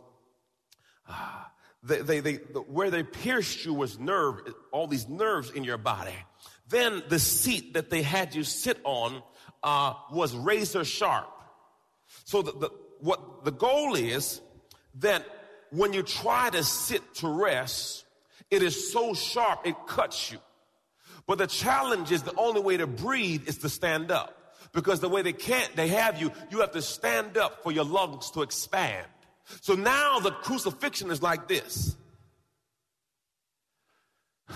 uh, 1.08 1.44
they, 1.84 2.02
they, 2.02 2.20
they, 2.20 2.38
the, 2.38 2.60
where 2.62 2.92
they 2.92 3.04
pierced 3.04 3.66
you 3.66 3.74
was 3.74 4.00
nerve, 4.00 4.42
all 4.72 4.88
these 4.88 5.10
nerves 5.10 5.50
in 5.52 5.64
your 5.64 5.78
body. 5.78 6.16
Then 6.70 7.04
the 7.10 7.20
seat 7.20 7.74
that 7.74 7.90
they 7.90 8.02
had 8.02 8.36
you 8.36 8.44
sit 8.44 8.80
on 8.84 9.22
uh, 9.64 9.94
was 10.12 10.36
razor 10.36 10.86
sharp. 10.86 11.28
So 12.24 12.42
the, 12.42 12.52
the, 12.52 12.70
what 13.00 13.44
the 13.44 13.52
goal 13.52 13.96
is 13.96 14.42
that 15.00 15.26
when 15.72 15.94
you 15.94 16.04
try 16.04 16.50
to 16.52 16.64
sit 16.64 17.02
to 17.16 17.28
rest, 17.28 18.06
it 18.52 18.62
is 18.62 18.92
so 18.92 19.14
sharp, 19.14 19.66
it 19.66 19.76
cuts 19.88 20.32
you. 20.32 20.38
But 21.26 21.38
the 21.38 21.48
challenge 21.48 22.12
is 22.12 22.24
the 22.24 22.36
only 22.36 22.62
way 22.62 22.78
to 22.78 22.86
breathe 22.86 23.48
is 23.48 23.60
to 23.60 23.70
stand 23.70 24.12
up. 24.12 24.38
Because 24.74 25.00
the 25.00 25.10
way 25.10 25.22
they 25.22 25.34
can't, 25.34 25.74
they 25.76 25.88
have 25.90 26.22
you, 26.22 26.32
you 26.50 26.60
have 26.60 26.72
to 26.72 26.82
stand 26.82 27.38
up 27.38 27.64
for 27.64 27.72
your 27.72 27.86
lungs 27.86 28.32
to 28.32 28.42
expand. 28.42 29.08
So 29.62 29.74
now 29.74 30.20
the 30.20 30.32
crucifixion 30.32 31.10
is 31.12 31.22
like 31.22 31.48
this. 31.48 31.96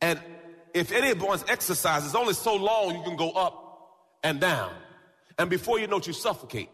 And 0.00 0.20
if 0.74 0.92
anyone's 0.92 1.44
exercise 1.48 2.04
is 2.04 2.14
only 2.14 2.34
so 2.34 2.54
long, 2.54 2.96
you 2.96 3.02
can 3.02 3.16
go 3.16 3.32
up 3.32 3.80
and 4.22 4.38
down. 4.40 4.72
And 5.36 5.50
before 5.50 5.80
you 5.80 5.88
know 5.88 5.96
it, 5.96 6.06
you 6.06 6.12
suffocate. 6.12 6.68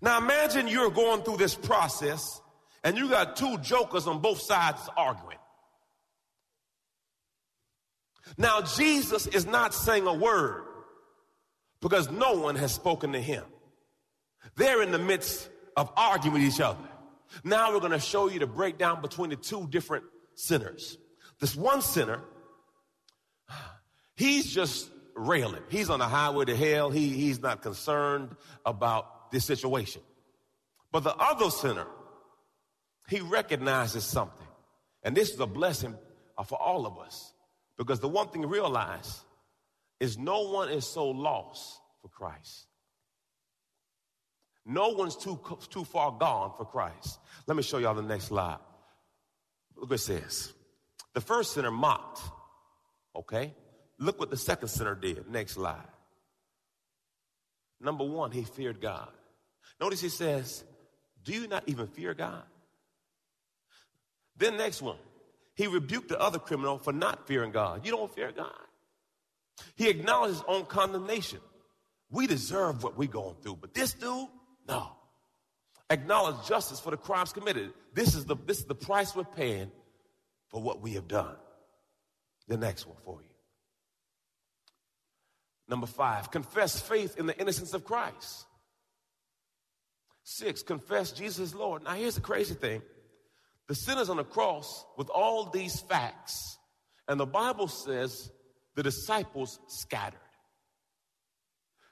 Now 0.00 0.18
imagine 0.18 0.68
you're 0.68 0.90
going 0.90 1.22
through 1.22 1.38
this 1.38 1.56
process 1.56 2.40
and 2.84 2.96
you 2.96 3.08
got 3.08 3.36
two 3.36 3.58
jokers 3.58 4.06
on 4.06 4.20
both 4.20 4.40
sides 4.40 4.80
arguing. 4.96 5.38
Now, 8.36 8.60
Jesus 8.60 9.26
is 9.26 9.46
not 9.46 9.74
saying 9.74 10.06
a 10.06 10.12
word 10.12 10.64
because 11.80 12.10
no 12.10 12.34
one 12.34 12.56
has 12.56 12.74
spoken 12.74 13.12
to 13.12 13.20
him. 13.20 13.44
They're 14.56 14.82
in 14.82 14.92
the 14.92 14.98
midst 14.98 15.48
of 15.76 15.90
arguing 15.96 16.34
with 16.34 16.42
each 16.42 16.60
other. 16.60 16.78
Now 17.44 17.72
we're 17.72 17.80
going 17.80 17.92
to 17.92 18.00
show 18.00 18.28
you 18.28 18.38
the 18.38 18.46
breakdown 18.46 19.00
between 19.02 19.30
the 19.30 19.36
two 19.36 19.66
different 19.68 20.04
sinners. 20.34 20.96
This 21.40 21.54
one 21.54 21.82
sinner, 21.82 22.20
he's 24.16 24.52
just 24.52 24.90
railing. 25.14 25.62
He's 25.68 25.90
on 25.90 25.98
the 25.98 26.06
highway 26.08 26.46
to 26.46 26.56
hell. 26.56 26.90
He, 26.90 27.08
he's 27.10 27.40
not 27.40 27.62
concerned 27.62 28.34
about 28.64 29.30
this 29.30 29.44
situation. 29.44 30.02
But 30.90 31.04
the 31.04 31.14
other 31.14 31.50
sinner, 31.50 31.86
he 33.08 33.20
recognizes 33.20 34.04
something. 34.04 34.46
And 35.02 35.16
this 35.16 35.30
is 35.30 35.40
a 35.40 35.46
blessing 35.46 35.96
uh, 36.36 36.42
for 36.42 36.60
all 36.60 36.86
of 36.86 36.98
us. 36.98 37.32
Because 37.76 38.00
the 38.00 38.08
one 38.08 38.28
thing 38.28 38.42
to 38.42 38.48
realize 38.48 39.20
is 40.00 40.18
no 40.18 40.50
one 40.50 40.68
is 40.68 40.86
so 40.86 41.08
lost 41.08 41.80
for 42.02 42.08
Christ. 42.08 42.66
No 44.66 44.90
one's 44.90 45.16
too, 45.16 45.40
too 45.70 45.84
far 45.84 46.12
gone 46.12 46.52
for 46.56 46.66
Christ. 46.66 47.18
Let 47.46 47.56
me 47.56 47.62
show 47.62 47.78
y'all 47.78 47.94
the 47.94 48.02
next 48.02 48.26
slide. 48.26 48.58
Look 49.76 49.90
what 49.90 49.94
it 49.94 50.02
says. 50.02 50.52
The 51.14 51.20
first 51.20 51.54
sinner 51.54 51.70
mocked. 51.70 52.20
Okay? 53.16 53.54
Look 53.98 54.20
what 54.20 54.30
the 54.30 54.36
second 54.36 54.68
sinner 54.68 54.94
did. 54.94 55.30
Next 55.30 55.52
slide. 55.52 55.88
Number 57.80 58.04
one, 58.04 58.32
he 58.32 58.42
feared 58.42 58.80
God. 58.80 59.08
Notice 59.80 60.00
he 60.00 60.08
says, 60.08 60.64
Do 61.24 61.32
you 61.32 61.46
not 61.46 61.64
even 61.66 61.86
fear 61.86 62.12
God? 62.12 62.42
Then 64.38 64.56
next 64.56 64.80
one, 64.80 64.96
he 65.54 65.66
rebuked 65.66 66.08
the 66.08 66.20
other 66.20 66.38
criminal 66.38 66.78
for 66.78 66.92
not 66.92 67.26
fearing 67.26 67.50
God. 67.50 67.84
You 67.84 67.90
don't 67.90 68.14
fear 68.14 68.32
God. 68.32 68.52
He 69.74 69.88
acknowledged 69.88 70.34
his 70.34 70.44
own 70.46 70.64
condemnation. 70.66 71.40
We 72.10 72.26
deserve 72.26 72.82
what 72.82 72.96
we're 72.96 73.08
going 73.08 73.36
through, 73.42 73.56
but 73.56 73.74
this 73.74 73.92
dude, 73.92 74.28
no. 74.68 74.92
Acknowledge 75.90 76.46
justice 76.46 76.80
for 76.80 76.90
the 76.90 76.96
crimes 76.96 77.32
committed. 77.32 77.72
This 77.94 78.14
is 78.14 78.24
the, 78.24 78.36
this 78.46 78.58
is 78.58 78.66
the 78.66 78.74
price 78.74 79.16
we're 79.16 79.24
paying 79.24 79.70
for 80.48 80.62
what 80.62 80.80
we 80.80 80.92
have 80.92 81.08
done. 81.08 81.34
The 82.46 82.56
next 82.56 82.86
one 82.86 82.96
for 83.04 83.20
you. 83.20 83.28
Number 85.68 85.86
five, 85.86 86.30
confess 86.30 86.80
faith 86.80 87.18
in 87.18 87.26
the 87.26 87.38
innocence 87.38 87.74
of 87.74 87.84
Christ. 87.84 88.46
Six, 90.24 90.62
confess 90.62 91.12
Jesus 91.12 91.54
Lord. 91.54 91.84
Now, 91.84 91.92
here's 91.92 92.14
the 92.14 92.20
crazy 92.20 92.54
thing 92.54 92.82
the 93.68 93.74
sinners 93.74 94.08
on 94.08 94.16
the 94.16 94.24
cross, 94.24 94.84
with 94.96 95.10
all 95.10 95.50
these 95.50 95.80
facts, 95.80 96.58
and 97.06 97.20
the 97.20 97.26
Bible 97.26 97.68
says 97.68 98.30
the 98.74 98.82
disciples 98.82 99.60
scattered. 99.68 100.18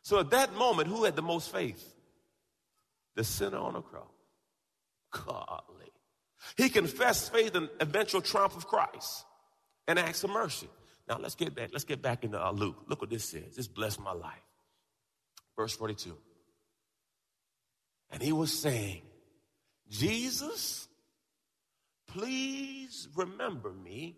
So 0.02 0.18
at 0.20 0.30
that 0.30 0.54
moment, 0.54 0.88
who 0.88 1.04
had 1.04 1.16
the 1.16 1.22
most 1.22 1.52
faith? 1.52 1.94
The 3.14 3.24
sinner 3.24 3.58
on 3.58 3.74
the 3.74 3.80
cross. 3.80 4.06
Godly. 5.10 5.90
He 6.56 6.68
confessed 6.68 7.32
faith 7.32 7.56
in 7.56 7.68
eventual 7.80 8.20
triumph 8.20 8.56
of 8.56 8.66
Christ 8.66 9.24
and 9.88 9.98
asked 9.98 10.20
for 10.20 10.28
mercy. 10.28 10.68
Now 11.08 11.18
let's 11.18 11.34
get 11.34 11.54
back. 11.54 11.70
Let's 11.72 11.84
get 11.84 12.02
back 12.02 12.24
into 12.24 12.42
uh, 12.42 12.52
Luke. 12.52 12.84
Look 12.86 13.00
what 13.00 13.10
this 13.10 13.24
says. 13.24 13.56
This 13.56 13.68
blessed 13.68 14.00
my 14.00 14.12
life. 14.12 14.34
Verse 15.56 15.74
42. 15.74 16.16
And 18.10 18.22
he 18.22 18.32
was 18.32 18.52
saying, 18.52 19.02
Jesus, 19.88 20.88
please 22.16 23.08
remember 23.14 23.72
me 23.72 24.16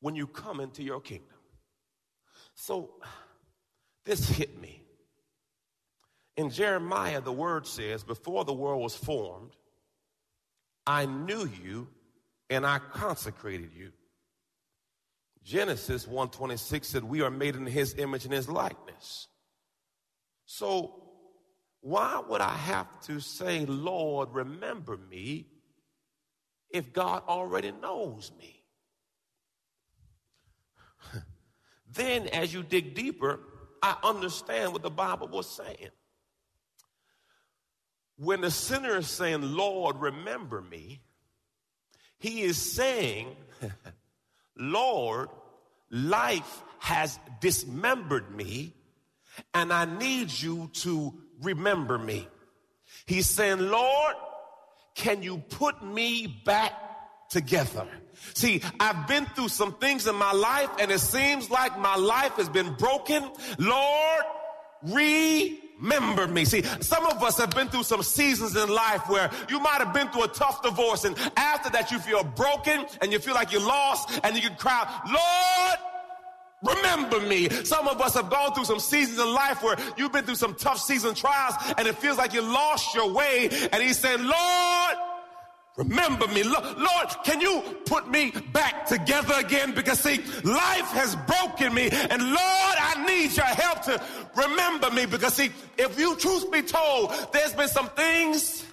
when 0.00 0.14
you 0.14 0.26
come 0.26 0.60
into 0.60 0.82
your 0.82 1.00
kingdom. 1.00 1.26
So 2.54 2.90
this 4.04 4.28
hit 4.28 4.60
me. 4.60 4.82
In 6.36 6.50
Jeremiah, 6.50 7.20
the 7.20 7.32
word 7.32 7.66
says, 7.66 8.04
Before 8.04 8.44
the 8.44 8.52
world 8.52 8.82
was 8.82 8.94
formed, 8.94 9.52
I 10.86 11.06
knew 11.06 11.50
you 11.62 11.88
and 12.48 12.64
I 12.64 12.78
consecrated 12.78 13.70
you. 13.74 13.92
Genesis 15.42 16.06
1:26 16.06 16.84
said 16.84 17.04
we 17.04 17.22
are 17.22 17.30
made 17.30 17.56
in 17.56 17.66
his 17.66 17.94
image 17.98 18.24
and 18.24 18.32
his 18.32 18.48
likeness. 18.48 19.28
So 20.46 21.02
why 21.80 22.22
would 22.28 22.40
I 22.40 22.54
have 22.54 22.88
to 23.02 23.20
say, 23.20 23.66
Lord, 23.66 24.30
remember 24.32 24.96
me 24.96 25.53
if 26.74 26.92
God 26.92 27.22
already 27.28 27.72
knows 27.80 28.32
me? 28.38 28.62
then 31.94 32.26
as 32.28 32.52
you 32.52 32.62
dig 32.62 32.94
deeper, 32.94 33.40
I 33.82 33.96
understand 34.02 34.72
what 34.72 34.82
the 34.82 34.90
Bible 34.90 35.28
was 35.28 35.48
saying. 35.48 35.90
When 38.16 38.40
the 38.40 38.50
sinner 38.50 38.98
is 38.98 39.08
saying, 39.08 39.42
Lord, 39.42 39.96
remember 40.00 40.60
me, 40.60 41.00
he 42.18 42.42
is 42.42 42.56
saying, 42.74 43.36
Lord, 44.56 45.28
life 45.90 46.62
has 46.80 47.18
dismembered 47.40 48.34
me 48.34 48.74
and 49.52 49.72
I 49.72 49.84
need 49.84 50.30
you 50.30 50.70
to 50.74 51.14
remember 51.42 51.98
me. 51.98 52.28
He's 53.06 53.28
saying, 53.28 53.58
Lord, 53.58 54.14
can 54.94 55.22
you 55.22 55.38
put 55.38 55.84
me 55.84 56.42
back 56.44 56.72
together? 57.28 57.86
See, 58.34 58.62
I've 58.80 59.06
been 59.08 59.26
through 59.26 59.48
some 59.48 59.74
things 59.74 60.06
in 60.06 60.14
my 60.14 60.32
life 60.32 60.70
and 60.78 60.90
it 60.90 61.00
seems 61.00 61.50
like 61.50 61.78
my 61.78 61.96
life 61.96 62.32
has 62.32 62.48
been 62.48 62.74
broken. 62.74 63.28
Lord, 63.58 64.22
remember 64.84 66.26
me. 66.28 66.44
See, 66.44 66.62
some 66.80 67.04
of 67.06 67.22
us 67.22 67.38
have 67.38 67.50
been 67.50 67.68
through 67.68 67.82
some 67.82 68.02
seasons 68.02 68.56
in 68.56 68.68
life 68.68 69.08
where 69.08 69.30
you 69.48 69.60
might 69.60 69.78
have 69.78 69.92
been 69.92 70.08
through 70.08 70.24
a 70.24 70.28
tough 70.28 70.62
divorce 70.62 71.04
and 71.04 71.16
after 71.36 71.70
that 71.70 71.90
you 71.90 71.98
feel 71.98 72.22
broken 72.22 72.86
and 73.00 73.12
you 73.12 73.18
feel 73.18 73.34
like 73.34 73.52
you're 73.52 73.60
lost 73.60 74.20
and 74.22 74.36
you 74.36 74.42
can 74.42 74.56
cry, 74.56 74.88
Lord, 75.06 75.93
Remember 76.64 77.20
me. 77.20 77.48
Some 77.64 77.88
of 77.88 78.00
us 78.00 78.14
have 78.14 78.30
gone 78.30 78.54
through 78.54 78.64
some 78.64 78.80
seasons 78.80 79.18
in 79.18 79.32
life 79.32 79.62
where 79.62 79.76
you've 79.96 80.12
been 80.12 80.24
through 80.24 80.36
some 80.36 80.54
tough 80.54 80.78
season 80.78 81.14
trials 81.14 81.54
and 81.76 81.86
it 81.86 81.96
feels 81.96 82.18
like 82.18 82.32
you 82.32 82.42
lost 82.42 82.94
your 82.94 83.12
way. 83.12 83.48
And 83.72 83.82
he's 83.82 83.98
saying, 83.98 84.24
Lord, 84.24 84.96
remember 85.76 86.26
me. 86.28 86.42
Lord, 86.42 87.08
can 87.24 87.40
you 87.40 87.62
put 87.84 88.08
me 88.10 88.32
back 88.52 88.86
together 88.86 89.34
again? 89.36 89.74
Because 89.74 90.00
see, 90.00 90.18
life 90.42 90.90
has 90.92 91.16
broken 91.16 91.74
me. 91.74 91.90
And 91.90 92.22
Lord, 92.22 92.38
I 92.40 93.04
need 93.06 93.36
your 93.36 93.46
help 93.46 93.82
to 93.82 94.02
remember 94.34 94.90
me. 94.90 95.06
Because 95.06 95.34
see, 95.34 95.50
if 95.76 95.98
you 95.98 96.16
truth 96.16 96.50
be 96.50 96.62
told, 96.62 97.12
there's 97.32 97.52
been 97.52 97.68
some 97.68 97.88
things 97.90 98.64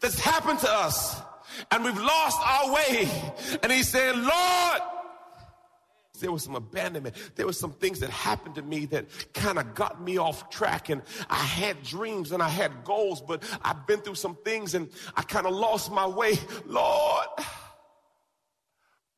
that's 0.00 0.18
happened 0.18 0.58
to 0.60 0.70
us 0.70 1.20
and 1.70 1.84
we've 1.84 1.98
lost 1.98 2.38
our 2.44 2.72
way. 2.72 3.08
And 3.62 3.72
he's 3.72 3.88
saying, 3.88 4.22
Lord, 4.22 4.80
there 6.20 6.32
was 6.32 6.42
some 6.42 6.54
abandonment. 6.54 7.14
There 7.36 7.46
was 7.46 7.58
some 7.58 7.72
things 7.72 8.00
that 8.00 8.10
happened 8.10 8.56
to 8.56 8.62
me 8.62 8.86
that 8.86 9.06
kind 9.34 9.58
of 9.58 9.74
got 9.74 10.02
me 10.02 10.18
off 10.18 10.50
track. 10.50 10.88
And 10.88 11.02
I 11.28 11.36
had 11.36 11.82
dreams 11.82 12.32
and 12.32 12.42
I 12.42 12.48
had 12.48 12.84
goals, 12.84 13.20
but 13.20 13.42
I've 13.62 13.86
been 13.86 14.00
through 14.00 14.16
some 14.16 14.36
things 14.44 14.74
and 14.74 14.88
I 15.16 15.22
kind 15.22 15.46
of 15.46 15.54
lost 15.54 15.90
my 15.92 16.06
way. 16.06 16.34
Lord, 16.66 17.28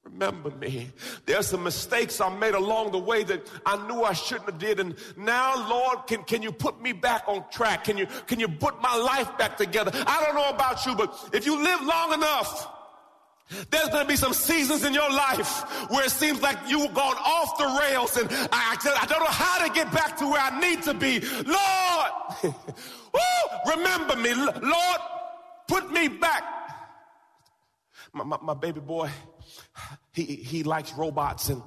remember 0.05 0.51
me. 0.51 0.91
There's 1.27 1.47
some 1.47 1.65
mistakes 1.65 2.21
I 2.21 2.35
made 2.37 2.55
along 2.55 2.93
the 2.93 2.99
way 2.99 3.23
that 3.25 3.49
I 3.65 3.87
knew 3.87 4.03
I 4.03 4.13
shouldn't 4.13 4.51
have 4.51 4.59
did. 4.59 4.81
And 4.81 4.95
now, 5.17 5.69
Lord, 5.69 6.07
can, 6.07 6.23
can 6.25 6.43
you 6.43 6.53
put 6.53 6.81
me 6.81 6.93
back 6.93 7.25
on 7.27 7.45
track? 7.51 7.85
Can 7.85 7.97
you, 7.97 8.07
can 8.27 8.41
you 8.41 8.49
put 8.49 8.81
my 8.83 8.97
life 8.97 9.37
back 9.39 9.57
together? 9.57 9.91
I 9.95 10.25
don't 10.25 10.35
know 10.35 10.51
about 10.51 10.85
you, 10.87 10.95
but 10.95 11.31
if 11.33 11.47
you 11.47 11.63
live 11.63 11.83
long 11.83 12.13
enough, 12.13 12.80
there's 13.71 13.89
going 13.89 14.03
to 14.03 14.09
be 14.09 14.17
some 14.17 14.33
seasons 14.33 14.85
in 14.85 14.95
your 14.95 15.11
life 15.11 15.63
where 15.91 16.05
it 16.05 16.11
seems 16.11 16.41
like 16.41 16.57
you've 16.69 16.95
gone 16.95 17.17
off 17.17 17.59
the 17.59 17.65
rails 17.81 18.17
and 18.17 18.29
I, 18.53 18.77
I 19.01 19.07
don't 19.07 19.21
know 19.21 19.27
how 19.27 19.67
to 19.67 19.73
get 19.73 19.93
back 19.93 20.17
to 20.19 20.27
where 20.27 20.41
I 20.41 20.61
need 20.61 20.83
to 20.85 20.95
be. 20.95 21.21
Lord, 21.21 22.11
woo, 23.15 23.77
remember 23.77 24.17
me. 24.17 24.35
Lord, 24.35 25.01
put 25.67 25.91
me 25.91 26.09
back. 26.09 26.45
My, 28.13 28.25
my, 28.25 28.39
my 28.43 28.55
baby 28.55 28.81
boy, 28.81 29.11
he, 30.13 30.25
he 30.25 30.63
likes 30.63 30.93
robots 30.95 31.49
and 31.49 31.63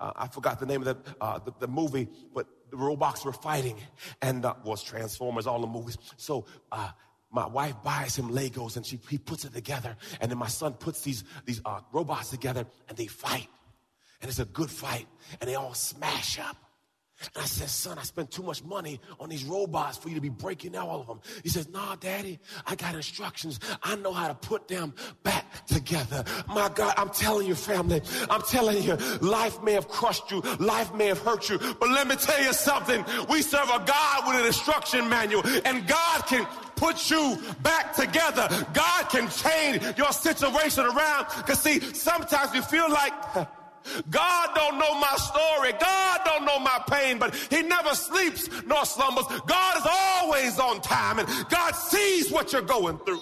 uh, 0.00 0.12
I 0.16 0.28
forgot 0.28 0.58
the 0.58 0.66
name 0.66 0.86
of 0.86 1.04
the, 1.04 1.14
uh, 1.20 1.38
the, 1.38 1.52
the, 1.60 1.68
movie, 1.68 2.08
but 2.34 2.46
the 2.70 2.76
robots 2.76 3.24
were 3.24 3.32
fighting 3.32 3.76
and 4.20 4.44
uh, 4.44 4.54
was 4.64 4.82
Transformers, 4.82 5.46
all 5.46 5.60
the 5.60 5.66
movies. 5.66 5.96
So, 6.16 6.46
uh, 6.72 6.90
my 7.32 7.46
wife 7.46 7.74
buys 7.82 8.16
him 8.16 8.30
Legos 8.30 8.76
and 8.76 8.84
she, 8.84 9.00
he 9.08 9.18
puts 9.18 9.44
it 9.44 9.54
together. 9.54 9.96
And 10.20 10.30
then 10.30 10.38
my 10.38 10.48
son 10.48 10.74
puts 10.74 11.00
these, 11.00 11.24
these 11.46 11.60
uh, 11.64 11.80
robots 11.92 12.30
together 12.30 12.66
and 12.88 12.96
they 12.96 13.06
fight. 13.06 13.48
And 14.20 14.28
it's 14.28 14.38
a 14.38 14.44
good 14.44 14.70
fight. 14.70 15.06
And 15.40 15.48
they 15.48 15.54
all 15.54 15.74
smash 15.74 16.38
up. 16.38 16.56
And 17.34 17.42
I 17.42 17.46
said, 17.46 17.68
son, 17.68 17.98
I 17.98 18.02
spent 18.02 18.30
too 18.30 18.42
much 18.42 18.64
money 18.64 19.00
on 19.20 19.28
these 19.28 19.44
robots 19.44 19.96
for 19.96 20.08
you 20.08 20.16
to 20.16 20.20
be 20.20 20.28
breaking 20.28 20.76
all 20.76 21.00
of 21.00 21.06
them. 21.06 21.20
He 21.42 21.48
says, 21.48 21.68
nah, 21.68 21.94
daddy, 21.96 22.38
I 22.66 22.74
got 22.74 22.94
instructions. 22.94 23.60
I 23.82 23.96
know 23.96 24.12
how 24.12 24.28
to 24.28 24.34
put 24.34 24.68
them 24.68 24.94
back 25.22 25.66
together. 25.66 26.24
My 26.48 26.68
God, 26.74 26.94
I'm 26.96 27.10
telling 27.10 27.46
you, 27.46 27.54
family, 27.54 28.02
I'm 28.28 28.42
telling 28.42 28.82
you, 28.82 28.96
life 29.20 29.62
may 29.62 29.72
have 29.72 29.88
crushed 29.88 30.30
you. 30.30 30.40
Life 30.58 30.92
may 30.94 31.06
have 31.06 31.20
hurt 31.20 31.48
you. 31.48 31.58
But 31.58 31.90
let 31.90 32.08
me 32.08 32.16
tell 32.16 32.42
you 32.42 32.52
something. 32.52 33.04
We 33.28 33.42
serve 33.42 33.70
a 33.70 33.84
God 33.84 34.26
with 34.26 34.40
an 34.40 34.46
instruction 34.46 35.08
manual 35.08 35.42
and 35.64 35.86
God 35.86 36.26
can 36.26 36.46
put 36.82 37.10
you 37.10 37.38
back 37.62 37.94
together. 37.94 38.48
God 38.72 39.08
can 39.08 39.28
change 39.30 39.96
your 39.96 40.10
situation 40.10 40.84
around. 40.84 41.26
Cause 41.46 41.62
see, 41.62 41.78
sometimes 41.94 42.52
you 42.52 42.60
feel 42.60 42.90
like, 42.90 43.12
God 44.10 44.50
don't 44.56 44.78
know 44.78 44.98
my 44.98 45.14
story. 45.16 45.72
God 45.80 46.20
don't 46.24 46.44
know 46.44 46.58
my 46.58 46.82
pain, 46.90 47.18
but 47.18 47.36
he 47.50 47.62
never 47.62 47.94
sleeps 47.94 48.48
nor 48.66 48.84
slumbers. 48.84 49.26
God 49.46 49.76
is 49.76 49.86
always 49.86 50.58
on 50.58 50.80
time 50.80 51.20
and 51.20 51.28
God 51.48 51.72
sees 51.72 52.32
what 52.32 52.52
you're 52.52 52.62
going 52.62 52.98
through. 52.98 53.20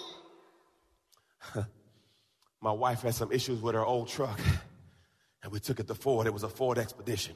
my 2.61 2.71
wife 2.71 3.01
had 3.01 3.13
some 3.13 3.31
issues 3.31 3.61
with 3.61 3.75
her 3.75 3.85
old 3.85 4.07
truck 4.07 4.39
and 5.43 5.51
we 5.51 5.59
took 5.59 5.79
it 5.79 5.87
to 5.87 5.93
Ford. 5.93 6.25
It 6.25 6.33
was 6.33 6.43
a 6.43 6.49
Ford 6.49 6.79
Expedition. 6.79 7.35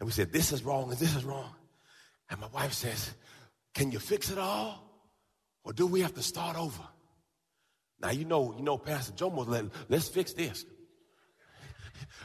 And 0.00 0.06
we 0.06 0.12
said, 0.12 0.32
this 0.32 0.50
is 0.50 0.64
wrong 0.64 0.90
and 0.90 0.98
this 0.98 1.14
is 1.14 1.24
wrong. 1.24 1.54
And 2.28 2.40
my 2.40 2.48
wife 2.48 2.72
says, 2.72 3.14
can 3.72 3.92
you 3.92 4.00
fix 4.00 4.30
it 4.30 4.38
all? 4.38 4.87
Or 5.68 5.72
do 5.74 5.86
we 5.86 6.00
have 6.00 6.14
to 6.14 6.22
start 6.22 6.56
over? 6.56 6.82
Now, 8.00 8.08
you 8.08 8.24
know, 8.24 8.54
you 8.56 8.62
know, 8.62 8.78
Pastor 8.78 9.28
was 9.28 9.48
like, 9.48 9.66
let's 9.90 10.08
fix 10.08 10.32
this. 10.32 10.64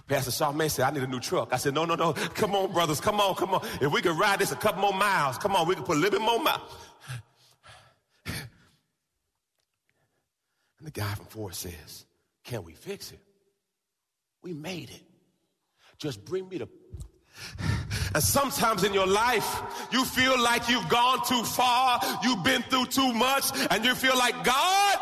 Pastor 0.08 0.32
Charmaine 0.32 0.72
said, 0.72 0.86
I 0.86 0.92
need 0.92 1.04
a 1.04 1.08
new 1.08 1.20
truck. 1.20 1.50
I 1.52 1.58
said, 1.58 1.74
no, 1.74 1.84
no, 1.84 1.96
no. 1.96 2.14
Come 2.14 2.56
on, 2.56 2.72
brothers. 2.72 3.02
Come 3.02 3.20
on, 3.20 3.36
come 3.36 3.54
on. 3.54 3.68
If 3.82 3.92
we 3.92 4.02
could 4.02 4.18
ride 4.18 4.40
this 4.40 4.54
a 4.54 4.56
couple 4.56 4.82
more 4.82 4.94
miles, 4.94 5.38
come 5.38 5.58
on, 5.58 5.68
we 5.68 5.76
can 5.76 5.84
put 5.84 5.98
a 5.98 6.00
little 6.00 6.18
bit 6.18 6.26
more 6.26 6.42
miles. 6.42 6.62
And 8.26 10.88
the 10.88 10.92
guy 10.92 11.14
from 11.14 11.26
Ford 11.26 11.54
says, 11.54 12.06
can 12.46 12.64
we 12.64 12.72
fix 12.72 13.12
it? 13.12 13.20
We 14.42 14.54
made 14.54 14.90
it. 14.90 15.04
Just 15.98 16.24
bring 16.24 16.48
me 16.48 16.60
the 16.60 16.70
and 18.14 18.24
sometimes 18.24 18.84
in 18.84 18.94
your 18.94 19.08
life, 19.08 19.62
you 19.92 20.06
feel 20.06 20.42
like 20.42 20.70
you've 20.70 20.88
gone 20.90 21.20
too 21.28 21.44
far, 21.44 22.00
you've 22.24 22.44
been 22.44 22.62
through 22.64 22.88
too 22.88 23.14
much, 23.14 23.52
and 23.72 23.84
you 23.86 23.96
feel 23.96 24.18
like, 24.18 24.44
God, 24.44 25.00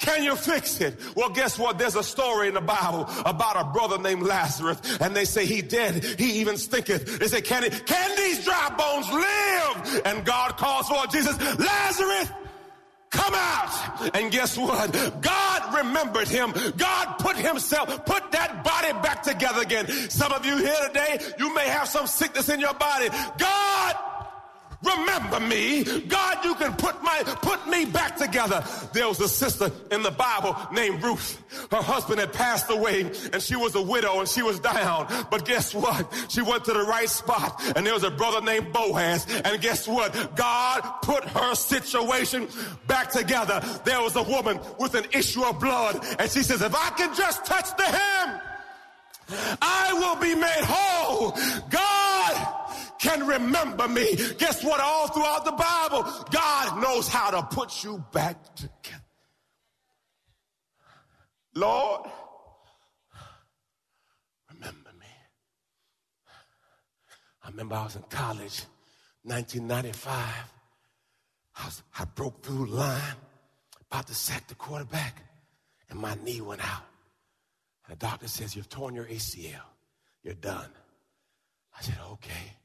Can 0.00 0.24
you 0.24 0.36
fix 0.36 0.80
it? 0.80 1.00
Well, 1.16 1.30
guess 1.30 1.58
what? 1.58 1.78
There's 1.78 1.96
a 1.96 2.02
story 2.02 2.48
in 2.48 2.54
the 2.54 2.60
Bible 2.60 3.08
about 3.24 3.56
a 3.56 3.64
brother 3.72 3.98
named 3.98 4.22
Lazarus, 4.22 4.80
and 5.00 5.14
they 5.14 5.24
say 5.24 5.46
he 5.46 5.62
dead. 5.62 6.04
He 6.18 6.40
even 6.40 6.56
stinketh. 6.56 7.18
They 7.18 7.28
say, 7.28 7.40
can, 7.40 7.70
can 7.70 8.16
these 8.16 8.44
dry 8.44 8.68
bones 8.76 9.10
live? 9.10 10.02
And 10.04 10.24
God 10.24 10.56
calls 10.56 10.88
for 10.88 11.06
Jesus, 11.06 11.38
Lazarus, 11.58 12.30
come 13.12 13.34
out. 13.34 14.10
And 14.14 14.32
guess 14.32 14.58
what? 14.58 14.92
God 15.20 15.74
remembered 15.74 16.28
him. 16.28 16.52
God 16.76 17.18
put 17.18 17.36
himself, 17.36 18.04
put 18.04 18.32
that 18.32 18.64
body 18.64 18.92
back 19.00 19.22
together 19.22 19.62
again. 19.62 19.86
Some 20.10 20.32
of 20.32 20.44
you 20.44 20.56
here 20.56 20.74
today, 20.88 21.20
you 21.38 21.54
may 21.54 21.68
have 21.68 21.86
some 21.86 22.06
sickness 22.06 22.48
in 22.48 22.58
your 22.58 22.74
body. 22.74 23.08
God 23.38 23.96
remember 24.82 25.40
me. 25.40 25.84
God, 26.08 26.44
you 26.44 26.54
can 26.54 26.74
put 26.74 27.00
my 27.02 27.22
me 27.72 27.86
back 27.86 28.16
together. 28.16 28.64
There 28.92 29.08
was 29.08 29.18
a 29.20 29.28
sister 29.28 29.72
in 29.90 30.02
the 30.02 30.10
Bible 30.10 30.56
named 30.72 31.02
Ruth. 31.02 31.42
Her 31.70 31.82
husband 31.82 32.20
had 32.20 32.32
passed 32.32 32.70
away 32.70 33.10
and 33.32 33.42
she 33.42 33.56
was 33.56 33.74
a 33.74 33.82
widow 33.82 34.20
and 34.20 34.28
she 34.28 34.42
was 34.42 34.60
down. 34.60 35.08
But 35.30 35.44
guess 35.44 35.74
what? 35.74 36.06
She 36.28 36.42
went 36.42 36.64
to 36.66 36.72
the 36.72 36.82
right 36.82 37.08
spot 37.08 37.60
and 37.74 37.84
there 37.84 37.94
was 37.94 38.04
a 38.04 38.10
brother 38.10 38.40
named 38.40 38.72
Boaz. 38.72 39.26
And 39.44 39.60
guess 39.60 39.88
what? 39.88 40.36
God 40.36 40.80
put 41.02 41.24
her 41.24 41.54
situation 41.54 42.48
back 42.86 43.10
together. 43.10 43.60
There 43.84 44.00
was 44.00 44.14
a 44.14 44.22
woman 44.22 44.60
with 44.78 44.94
an 44.94 45.06
issue 45.12 45.42
of 45.42 45.58
blood 45.58 46.04
and 46.18 46.30
she 46.30 46.42
says, 46.42 46.62
if 46.62 46.74
I 46.74 46.90
can 46.90 47.14
just 47.14 47.44
touch 47.44 47.76
the 47.76 47.84
hem, 47.84 48.40
I 49.62 49.92
will 49.94 50.16
be 50.20 50.34
made 50.34 50.64
whole. 50.64 51.30
God 51.70 52.61
can 53.02 53.26
remember 53.26 53.88
me. 53.88 54.14
Guess 54.38 54.62
what? 54.62 54.80
All 54.80 55.08
throughout 55.08 55.44
the 55.44 55.52
Bible, 55.52 56.04
God 56.30 56.80
knows 56.80 57.08
how 57.08 57.30
to 57.30 57.42
put 57.42 57.82
you 57.82 58.02
back 58.12 58.54
together. 58.54 59.02
Lord, 61.54 62.08
remember 64.54 64.90
me. 64.98 65.06
I 67.42 67.48
remember 67.50 67.74
I 67.74 67.84
was 67.84 67.96
in 67.96 68.02
college, 68.02 68.62
1995. 69.24 70.14
I, 71.54 71.64
was, 71.64 71.82
I 71.98 72.04
broke 72.04 72.42
through 72.42 72.66
the 72.66 72.72
line, 72.72 73.16
about 73.90 74.06
to 74.06 74.14
sack 74.14 74.46
the 74.46 74.54
quarterback, 74.54 75.22
and 75.90 75.98
my 75.98 76.16
knee 76.24 76.40
went 76.40 76.64
out. 76.64 76.84
And 77.86 77.98
the 77.98 78.06
doctor 78.06 78.28
says, 78.28 78.54
You've 78.54 78.70
torn 78.70 78.94
your 78.94 79.06
ACL. 79.06 79.60
You're 80.22 80.34
done. 80.34 80.70
I 81.76 81.82
said, 81.82 81.98
Okay. 82.12 82.56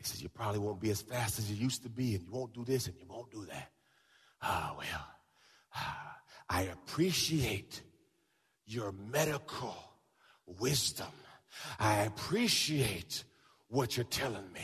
He 0.00 0.06
says, 0.06 0.22
You 0.22 0.30
probably 0.30 0.60
won't 0.60 0.80
be 0.80 0.90
as 0.90 1.02
fast 1.02 1.38
as 1.38 1.50
you 1.50 1.56
used 1.56 1.82
to 1.82 1.90
be, 1.90 2.14
and 2.14 2.24
you 2.24 2.32
won't 2.32 2.54
do 2.54 2.64
this 2.64 2.86
and 2.86 2.96
you 2.96 3.04
won't 3.06 3.30
do 3.30 3.44
that. 3.46 3.70
Ah, 4.40 4.74
well, 4.78 5.06
ah, 5.76 6.16
I 6.48 6.62
appreciate 6.62 7.82
your 8.64 8.92
medical 8.92 9.76
wisdom. 10.46 11.12
I 11.78 12.02
appreciate 12.02 13.24
what 13.68 13.96
you're 13.96 14.04
telling 14.04 14.50
me. 14.52 14.62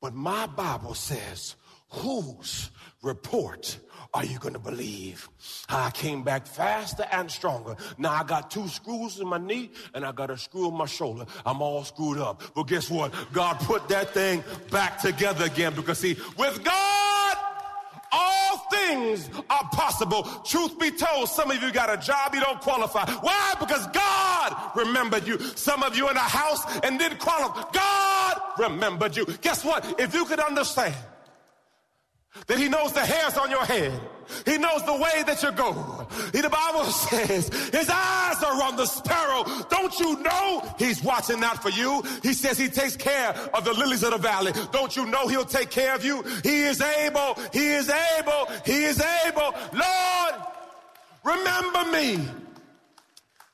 But 0.00 0.14
my 0.14 0.46
Bible 0.46 0.94
says, 0.94 1.56
whose 1.90 2.70
report 3.02 3.78
are 4.14 4.24
you 4.24 4.38
going 4.38 4.54
to 4.54 4.60
believe? 4.60 5.28
I 5.68 5.90
came 5.90 6.22
back 6.22 6.46
faster 6.46 7.06
and 7.12 7.30
stronger. 7.30 7.76
Now 7.98 8.12
I 8.12 8.24
got 8.24 8.50
two 8.50 8.66
screws 8.68 9.20
in 9.20 9.28
my 9.28 9.38
knee 9.38 9.70
and 9.94 10.04
I 10.04 10.12
got 10.12 10.30
a 10.30 10.38
screw 10.38 10.68
in 10.68 10.74
my 10.74 10.86
shoulder. 10.86 11.26
I'm 11.44 11.60
all 11.60 11.84
screwed 11.84 12.18
up. 12.18 12.42
But 12.54 12.64
guess 12.64 12.90
what? 12.90 13.12
God 13.32 13.58
put 13.60 13.88
that 13.88 14.10
thing 14.14 14.42
back 14.70 15.00
together 15.00 15.44
again 15.44 15.74
because 15.74 15.98
see, 15.98 16.16
with 16.38 16.64
God, 16.64 17.36
all 18.10 18.56
things 18.70 19.28
are 19.50 19.68
possible. 19.72 20.22
Truth 20.44 20.78
be 20.78 20.90
told, 20.90 21.28
some 21.28 21.50
of 21.50 21.62
you 21.62 21.70
got 21.70 21.92
a 21.92 21.98
job 21.98 22.34
you 22.34 22.40
don't 22.40 22.60
qualify. 22.60 23.10
Why? 23.20 23.54
Because 23.60 23.86
God 23.88 24.70
remembered 24.74 25.26
you. 25.26 25.38
Some 25.38 25.82
of 25.82 25.94
you 25.94 26.08
in 26.08 26.16
a 26.16 26.20
house 26.20 26.64
and 26.82 26.98
didn't 26.98 27.18
qualify. 27.18 27.70
God 27.72 28.40
remembered 28.58 29.16
you. 29.16 29.26
Guess 29.42 29.64
what? 29.64 30.00
If 30.00 30.14
you 30.14 30.24
could 30.24 30.40
understand 30.40 30.94
that 32.46 32.58
he 32.58 32.68
knows 32.68 32.92
the 32.92 33.04
hairs 33.04 33.36
on 33.36 33.50
your 33.50 33.64
head. 33.64 33.98
He 34.44 34.58
knows 34.58 34.84
the 34.84 34.94
way 34.94 35.22
that 35.26 35.42
you 35.42 35.50
go. 35.52 36.06
He, 36.32 36.40
the 36.40 36.50
Bible 36.50 36.84
says 36.84 37.48
his 37.70 37.88
eyes 37.88 38.42
are 38.42 38.62
on 38.62 38.76
the 38.76 38.86
sparrow. 38.86 39.44
Don't 39.70 39.98
you 39.98 40.20
know 40.22 40.74
he's 40.78 41.02
watching 41.02 41.42
out 41.42 41.62
for 41.62 41.70
you? 41.70 42.02
He 42.22 42.34
says 42.34 42.58
he 42.58 42.68
takes 42.68 42.96
care 42.96 43.30
of 43.54 43.64
the 43.64 43.72
lilies 43.72 44.02
of 44.02 44.12
the 44.12 44.18
valley. 44.18 44.52
Don't 44.72 44.94
you 44.96 45.06
know 45.06 45.28
he'll 45.28 45.44
take 45.44 45.70
care 45.70 45.94
of 45.94 46.04
you? 46.04 46.22
He 46.42 46.62
is 46.62 46.80
able. 46.80 47.38
He 47.52 47.72
is 47.72 47.88
able. 47.88 48.48
He 48.64 48.84
is 48.84 49.02
able. 49.26 49.54
Lord, 49.72 50.34
remember 51.24 51.84
me. 51.90 52.28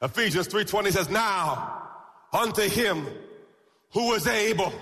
Ephesians 0.02 0.48
3.20 0.48 0.92
says, 0.92 1.08
now 1.08 1.82
unto 2.32 2.62
him 2.62 3.06
who 3.92 4.12
is 4.14 4.26
able 4.26 4.72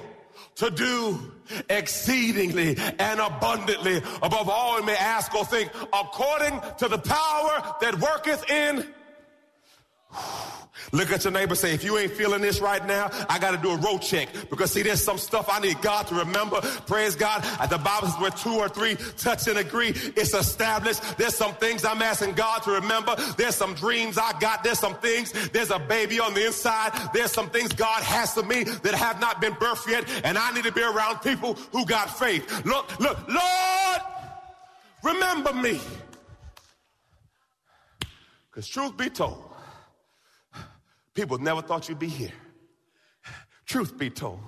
to 0.56 0.70
do 0.70 1.31
exceedingly 1.68 2.76
and 2.98 3.20
abundantly. 3.20 3.98
Above 4.22 4.48
all 4.48 4.76
we 4.76 4.86
may 4.86 4.96
ask 4.96 5.34
or 5.34 5.44
think 5.44 5.70
according 5.92 6.60
to 6.78 6.88
the 6.88 6.98
power 6.98 7.76
that 7.80 7.98
worketh 8.00 8.48
in 8.50 8.86
Look 10.92 11.10
at 11.10 11.24
your 11.24 11.32
neighbor 11.32 11.54
say, 11.54 11.72
if 11.72 11.82
you 11.84 11.96
ain't 11.96 12.12
feeling 12.12 12.42
this 12.42 12.60
right 12.60 12.86
now, 12.86 13.10
I 13.28 13.38
got 13.38 13.52
to 13.52 13.56
do 13.56 13.70
a 13.70 13.76
road 13.76 14.02
check 14.02 14.28
because 14.50 14.72
see, 14.72 14.82
there's 14.82 15.02
some 15.02 15.16
stuff 15.16 15.48
I 15.50 15.58
need 15.58 15.80
God 15.80 16.06
to 16.08 16.14
remember. 16.14 16.60
Praise 16.86 17.16
God. 17.16 17.40
Uh, 17.58 17.66
the 17.66 17.78
Bible 17.78 18.08
says 18.08 18.20
where 18.20 18.30
two 18.30 18.54
or 18.54 18.68
three 18.68 18.96
touch 19.16 19.48
and 19.48 19.58
agree, 19.58 19.88
it's 19.88 20.34
established. 20.34 21.16
There's 21.16 21.34
some 21.34 21.54
things 21.54 21.86
I'm 21.86 22.02
asking 22.02 22.34
God 22.34 22.62
to 22.64 22.72
remember. 22.72 23.16
There's 23.38 23.56
some 23.56 23.72
dreams 23.74 24.18
I 24.18 24.38
got. 24.38 24.62
There's 24.62 24.78
some 24.78 24.94
things. 24.96 25.32
There's 25.48 25.70
a 25.70 25.78
baby 25.78 26.20
on 26.20 26.34
the 26.34 26.46
inside. 26.46 26.92
There's 27.14 27.32
some 27.32 27.48
things 27.48 27.72
God 27.72 28.02
has 28.02 28.34
for 28.34 28.42
me 28.42 28.64
that 28.64 28.94
have 28.94 29.18
not 29.18 29.40
been 29.40 29.54
birthed 29.54 29.88
yet. 29.88 30.04
And 30.24 30.36
I 30.36 30.52
need 30.52 30.64
to 30.64 30.72
be 30.72 30.82
around 30.82 31.20
people 31.22 31.54
who 31.72 31.86
got 31.86 32.18
faith. 32.18 32.66
Look, 32.66 33.00
look, 33.00 33.16
Lord, 33.28 34.00
remember 35.02 35.54
me. 35.54 35.80
Because 38.50 38.68
truth 38.68 38.94
be 38.98 39.08
told, 39.08 39.51
People 41.14 41.38
never 41.38 41.62
thought 41.62 41.88
you'd 41.88 41.98
be 41.98 42.08
here. 42.08 42.32
Truth 43.66 43.96
be 43.98 44.10
told, 44.10 44.40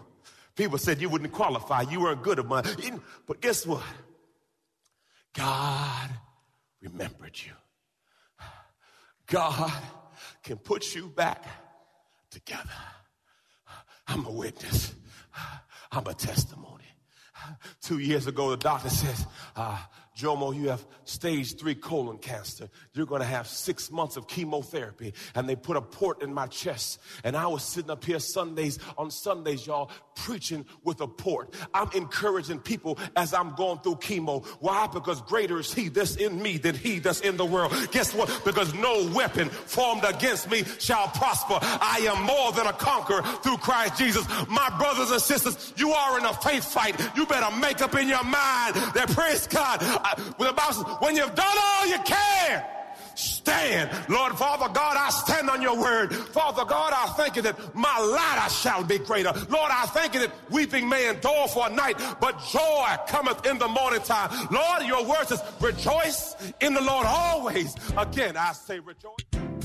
people 0.55 0.79
said 0.79 1.00
you 1.00 1.09
wouldn't 1.09 1.33
qualify. 1.33 1.83
You 1.83 2.00
weren't 2.00 2.22
good 2.22 2.38
enough. 2.38 2.77
But 3.27 3.40
guess 3.40 3.66
what? 3.66 3.83
God 5.35 6.11
remembered 6.83 7.37
you. 7.44 7.53
God 9.27 9.72
can 10.42 10.59
put 10.59 10.94
you 10.94 11.09
back 11.09 11.44
together. 12.31 12.70
I'm 14.07 14.27
a 14.27 14.31
witness. 14.31 14.94
I'm 15.90 16.07
a 16.07 16.14
testimony. 16.14 16.85
Two 17.81 17.98
years 17.98 18.27
ago, 18.27 18.50
the 18.50 18.57
doctor 18.57 18.88
says, 18.88 19.27
uh, 19.57 19.79
Jomo, 20.16 20.55
you 20.55 20.68
have 20.68 20.87
stage 21.05 21.59
three 21.59 21.74
colon 21.74 22.18
cancer. 22.18 22.68
You're 22.92 23.07
going 23.07 23.20
to 23.20 23.27
have 23.27 23.48
six 23.48 23.90
months 23.90 24.16
of 24.16 24.29
chemotherapy. 24.29 25.12
And 25.35 25.48
they 25.48 25.57
put 25.57 25.77
a 25.77 25.81
port 25.81 26.22
in 26.22 26.33
my 26.33 26.46
chest. 26.46 27.00
And 27.24 27.37
I 27.37 27.48
was 27.48 27.64
sitting 27.64 27.90
up 27.90 28.05
here 28.05 28.20
Sundays, 28.20 28.79
on 28.96 29.11
Sundays, 29.11 29.66
y'all, 29.66 29.90
preaching 30.14 30.64
with 30.85 31.00
a 31.00 31.09
port. 31.09 31.53
I'm 31.74 31.90
encouraging 31.96 32.61
people 32.61 32.96
as 33.16 33.35
I'm 33.35 33.57
going 33.57 33.81
through 33.81 33.96
chemo. 33.96 34.46
Why? 34.61 34.87
Because 34.87 35.20
greater 35.22 35.59
is 35.59 35.74
he 35.74 35.88
that's 35.88 36.14
in 36.14 36.40
me 36.40 36.59
than 36.59 36.77
he 36.77 37.00
that's 37.00 37.20
in 37.20 37.37
the 37.37 37.44
world. 37.44 37.72
Guess 37.90 38.14
what? 38.14 38.42
Because 38.44 38.72
no 38.74 39.11
weapon 39.14 39.48
formed 39.48 40.05
against 40.05 40.48
me 40.48 40.62
shall 40.79 41.09
prosper. 41.09 41.59
I 41.61 42.09
am 42.09 42.22
more 42.22 42.53
than 42.53 42.68
a 42.68 42.72
conqueror 42.72 43.22
through 43.42 43.57
Christ 43.57 43.98
Jesus. 43.98 44.24
My 44.48 44.72
brothers 44.79 45.11
and 45.11 45.20
sisters, 45.20 45.74
you 45.77 45.90
are 45.90 46.18
in 46.20 46.24
a 46.24 46.35
faith 46.35 46.64
fight. 46.64 47.00
You 47.16 47.27
better 47.27 47.55
make 47.57 47.83
up 47.83 47.96
in 47.96 48.09
your 48.09 48.22
mind 48.22 48.77
that 48.94 49.11
praise 49.11 49.48
God 49.48 49.83
I, 50.04 50.14
the 50.16 50.52
Bible 50.52 50.72
says, 50.72 50.84
when 51.00 51.16
you've 51.16 51.34
done 51.34 51.56
all 51.58 51.86
you 51.86 51.98
can, 52.04 52.64
stand. 53.14 53.90
Lord, 54.08 54.36
Father 54.36 54.68
God, 54.72 54.96
I 54.96 55.10
stand 55.10 55.48
on 55.48 55.62
your 55.62 55.78
word. 55.78 56.14
Father 56.14 56.64
God, 56.64 56.92
I 56.94 57.06
thank 57.12 57.36
you 57.36 57.42
that 57.42 57.74
my 57.74 58.00
latter 58.00 58.52
shall 58.52 58.84
be 58.84 58.98
greater. 58.98 59.32
Lord, 59.48 59.70
I 59.72 59.86
thank 59.86 60.14
you 60.14 60.20
that 60.20 60.32
weeping 60.50 60.88
may 60.88 61.08
endure 61.08 61.48
for 61.48 61.66
a 61.66 61.70
night, 61.70 61.96
but 62.20 62.42
joy 62.50 62.86
cometh 63.06 63.46
in 63.46 63.58
the 63.58 63.68
morning 63.68 64.00
time. 64.02 64.30
Lord, 64.50 64.82
your 64.82 65.04
word 65.04 65.26
says, 65.26 65.42
rejoice 65.60 66.36
in 66.60 66.74
the 66.74 66.80
Lord 66.80 67.06
always. 67.06 67.74
Again, 67.96 68.36
I 68.36 68.52
say 68.52 68.80
rejoice. 68.80 69.14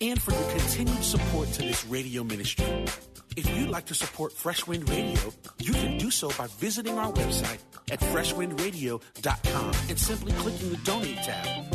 and 0.00 0.20
for 0.20 0.32
your 0.32 0.50
continued 0.50 1.02
support 1.02 1.48
to 1.52 1.62
this 1.62 1.84
radio 1.86 2.24
ministry. 2.24 2.84
If 3.36 3.56
you'd 3.56 3.70
like 3.70 3.86
to 3.86 3.94
support 3.94 4.32
Fresh 4.32 4.66
Wind 4.66 4.88
Radio, 4.88 5.18
you 5.58 5.72
can 5.72 5.98
do 5.98 6.10
so 6.10 6.30
by 6.38 6.46
visiting 6.58 6.98
our 6.98 7.12
website 7.12 7.58
at 7.90 8.00
freshwindradio.com 8.00 9.72
and 9.88 9.98
simply 9.98 10.32
clicking 10.32 10.70
the 10.70 10.76
donate 10.78 11.16
tab. 11.16 11.74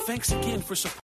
Thanks 0.00 0.32
again 0.32 0.60
for 0.60 0.74
supporting. 0.74 1.00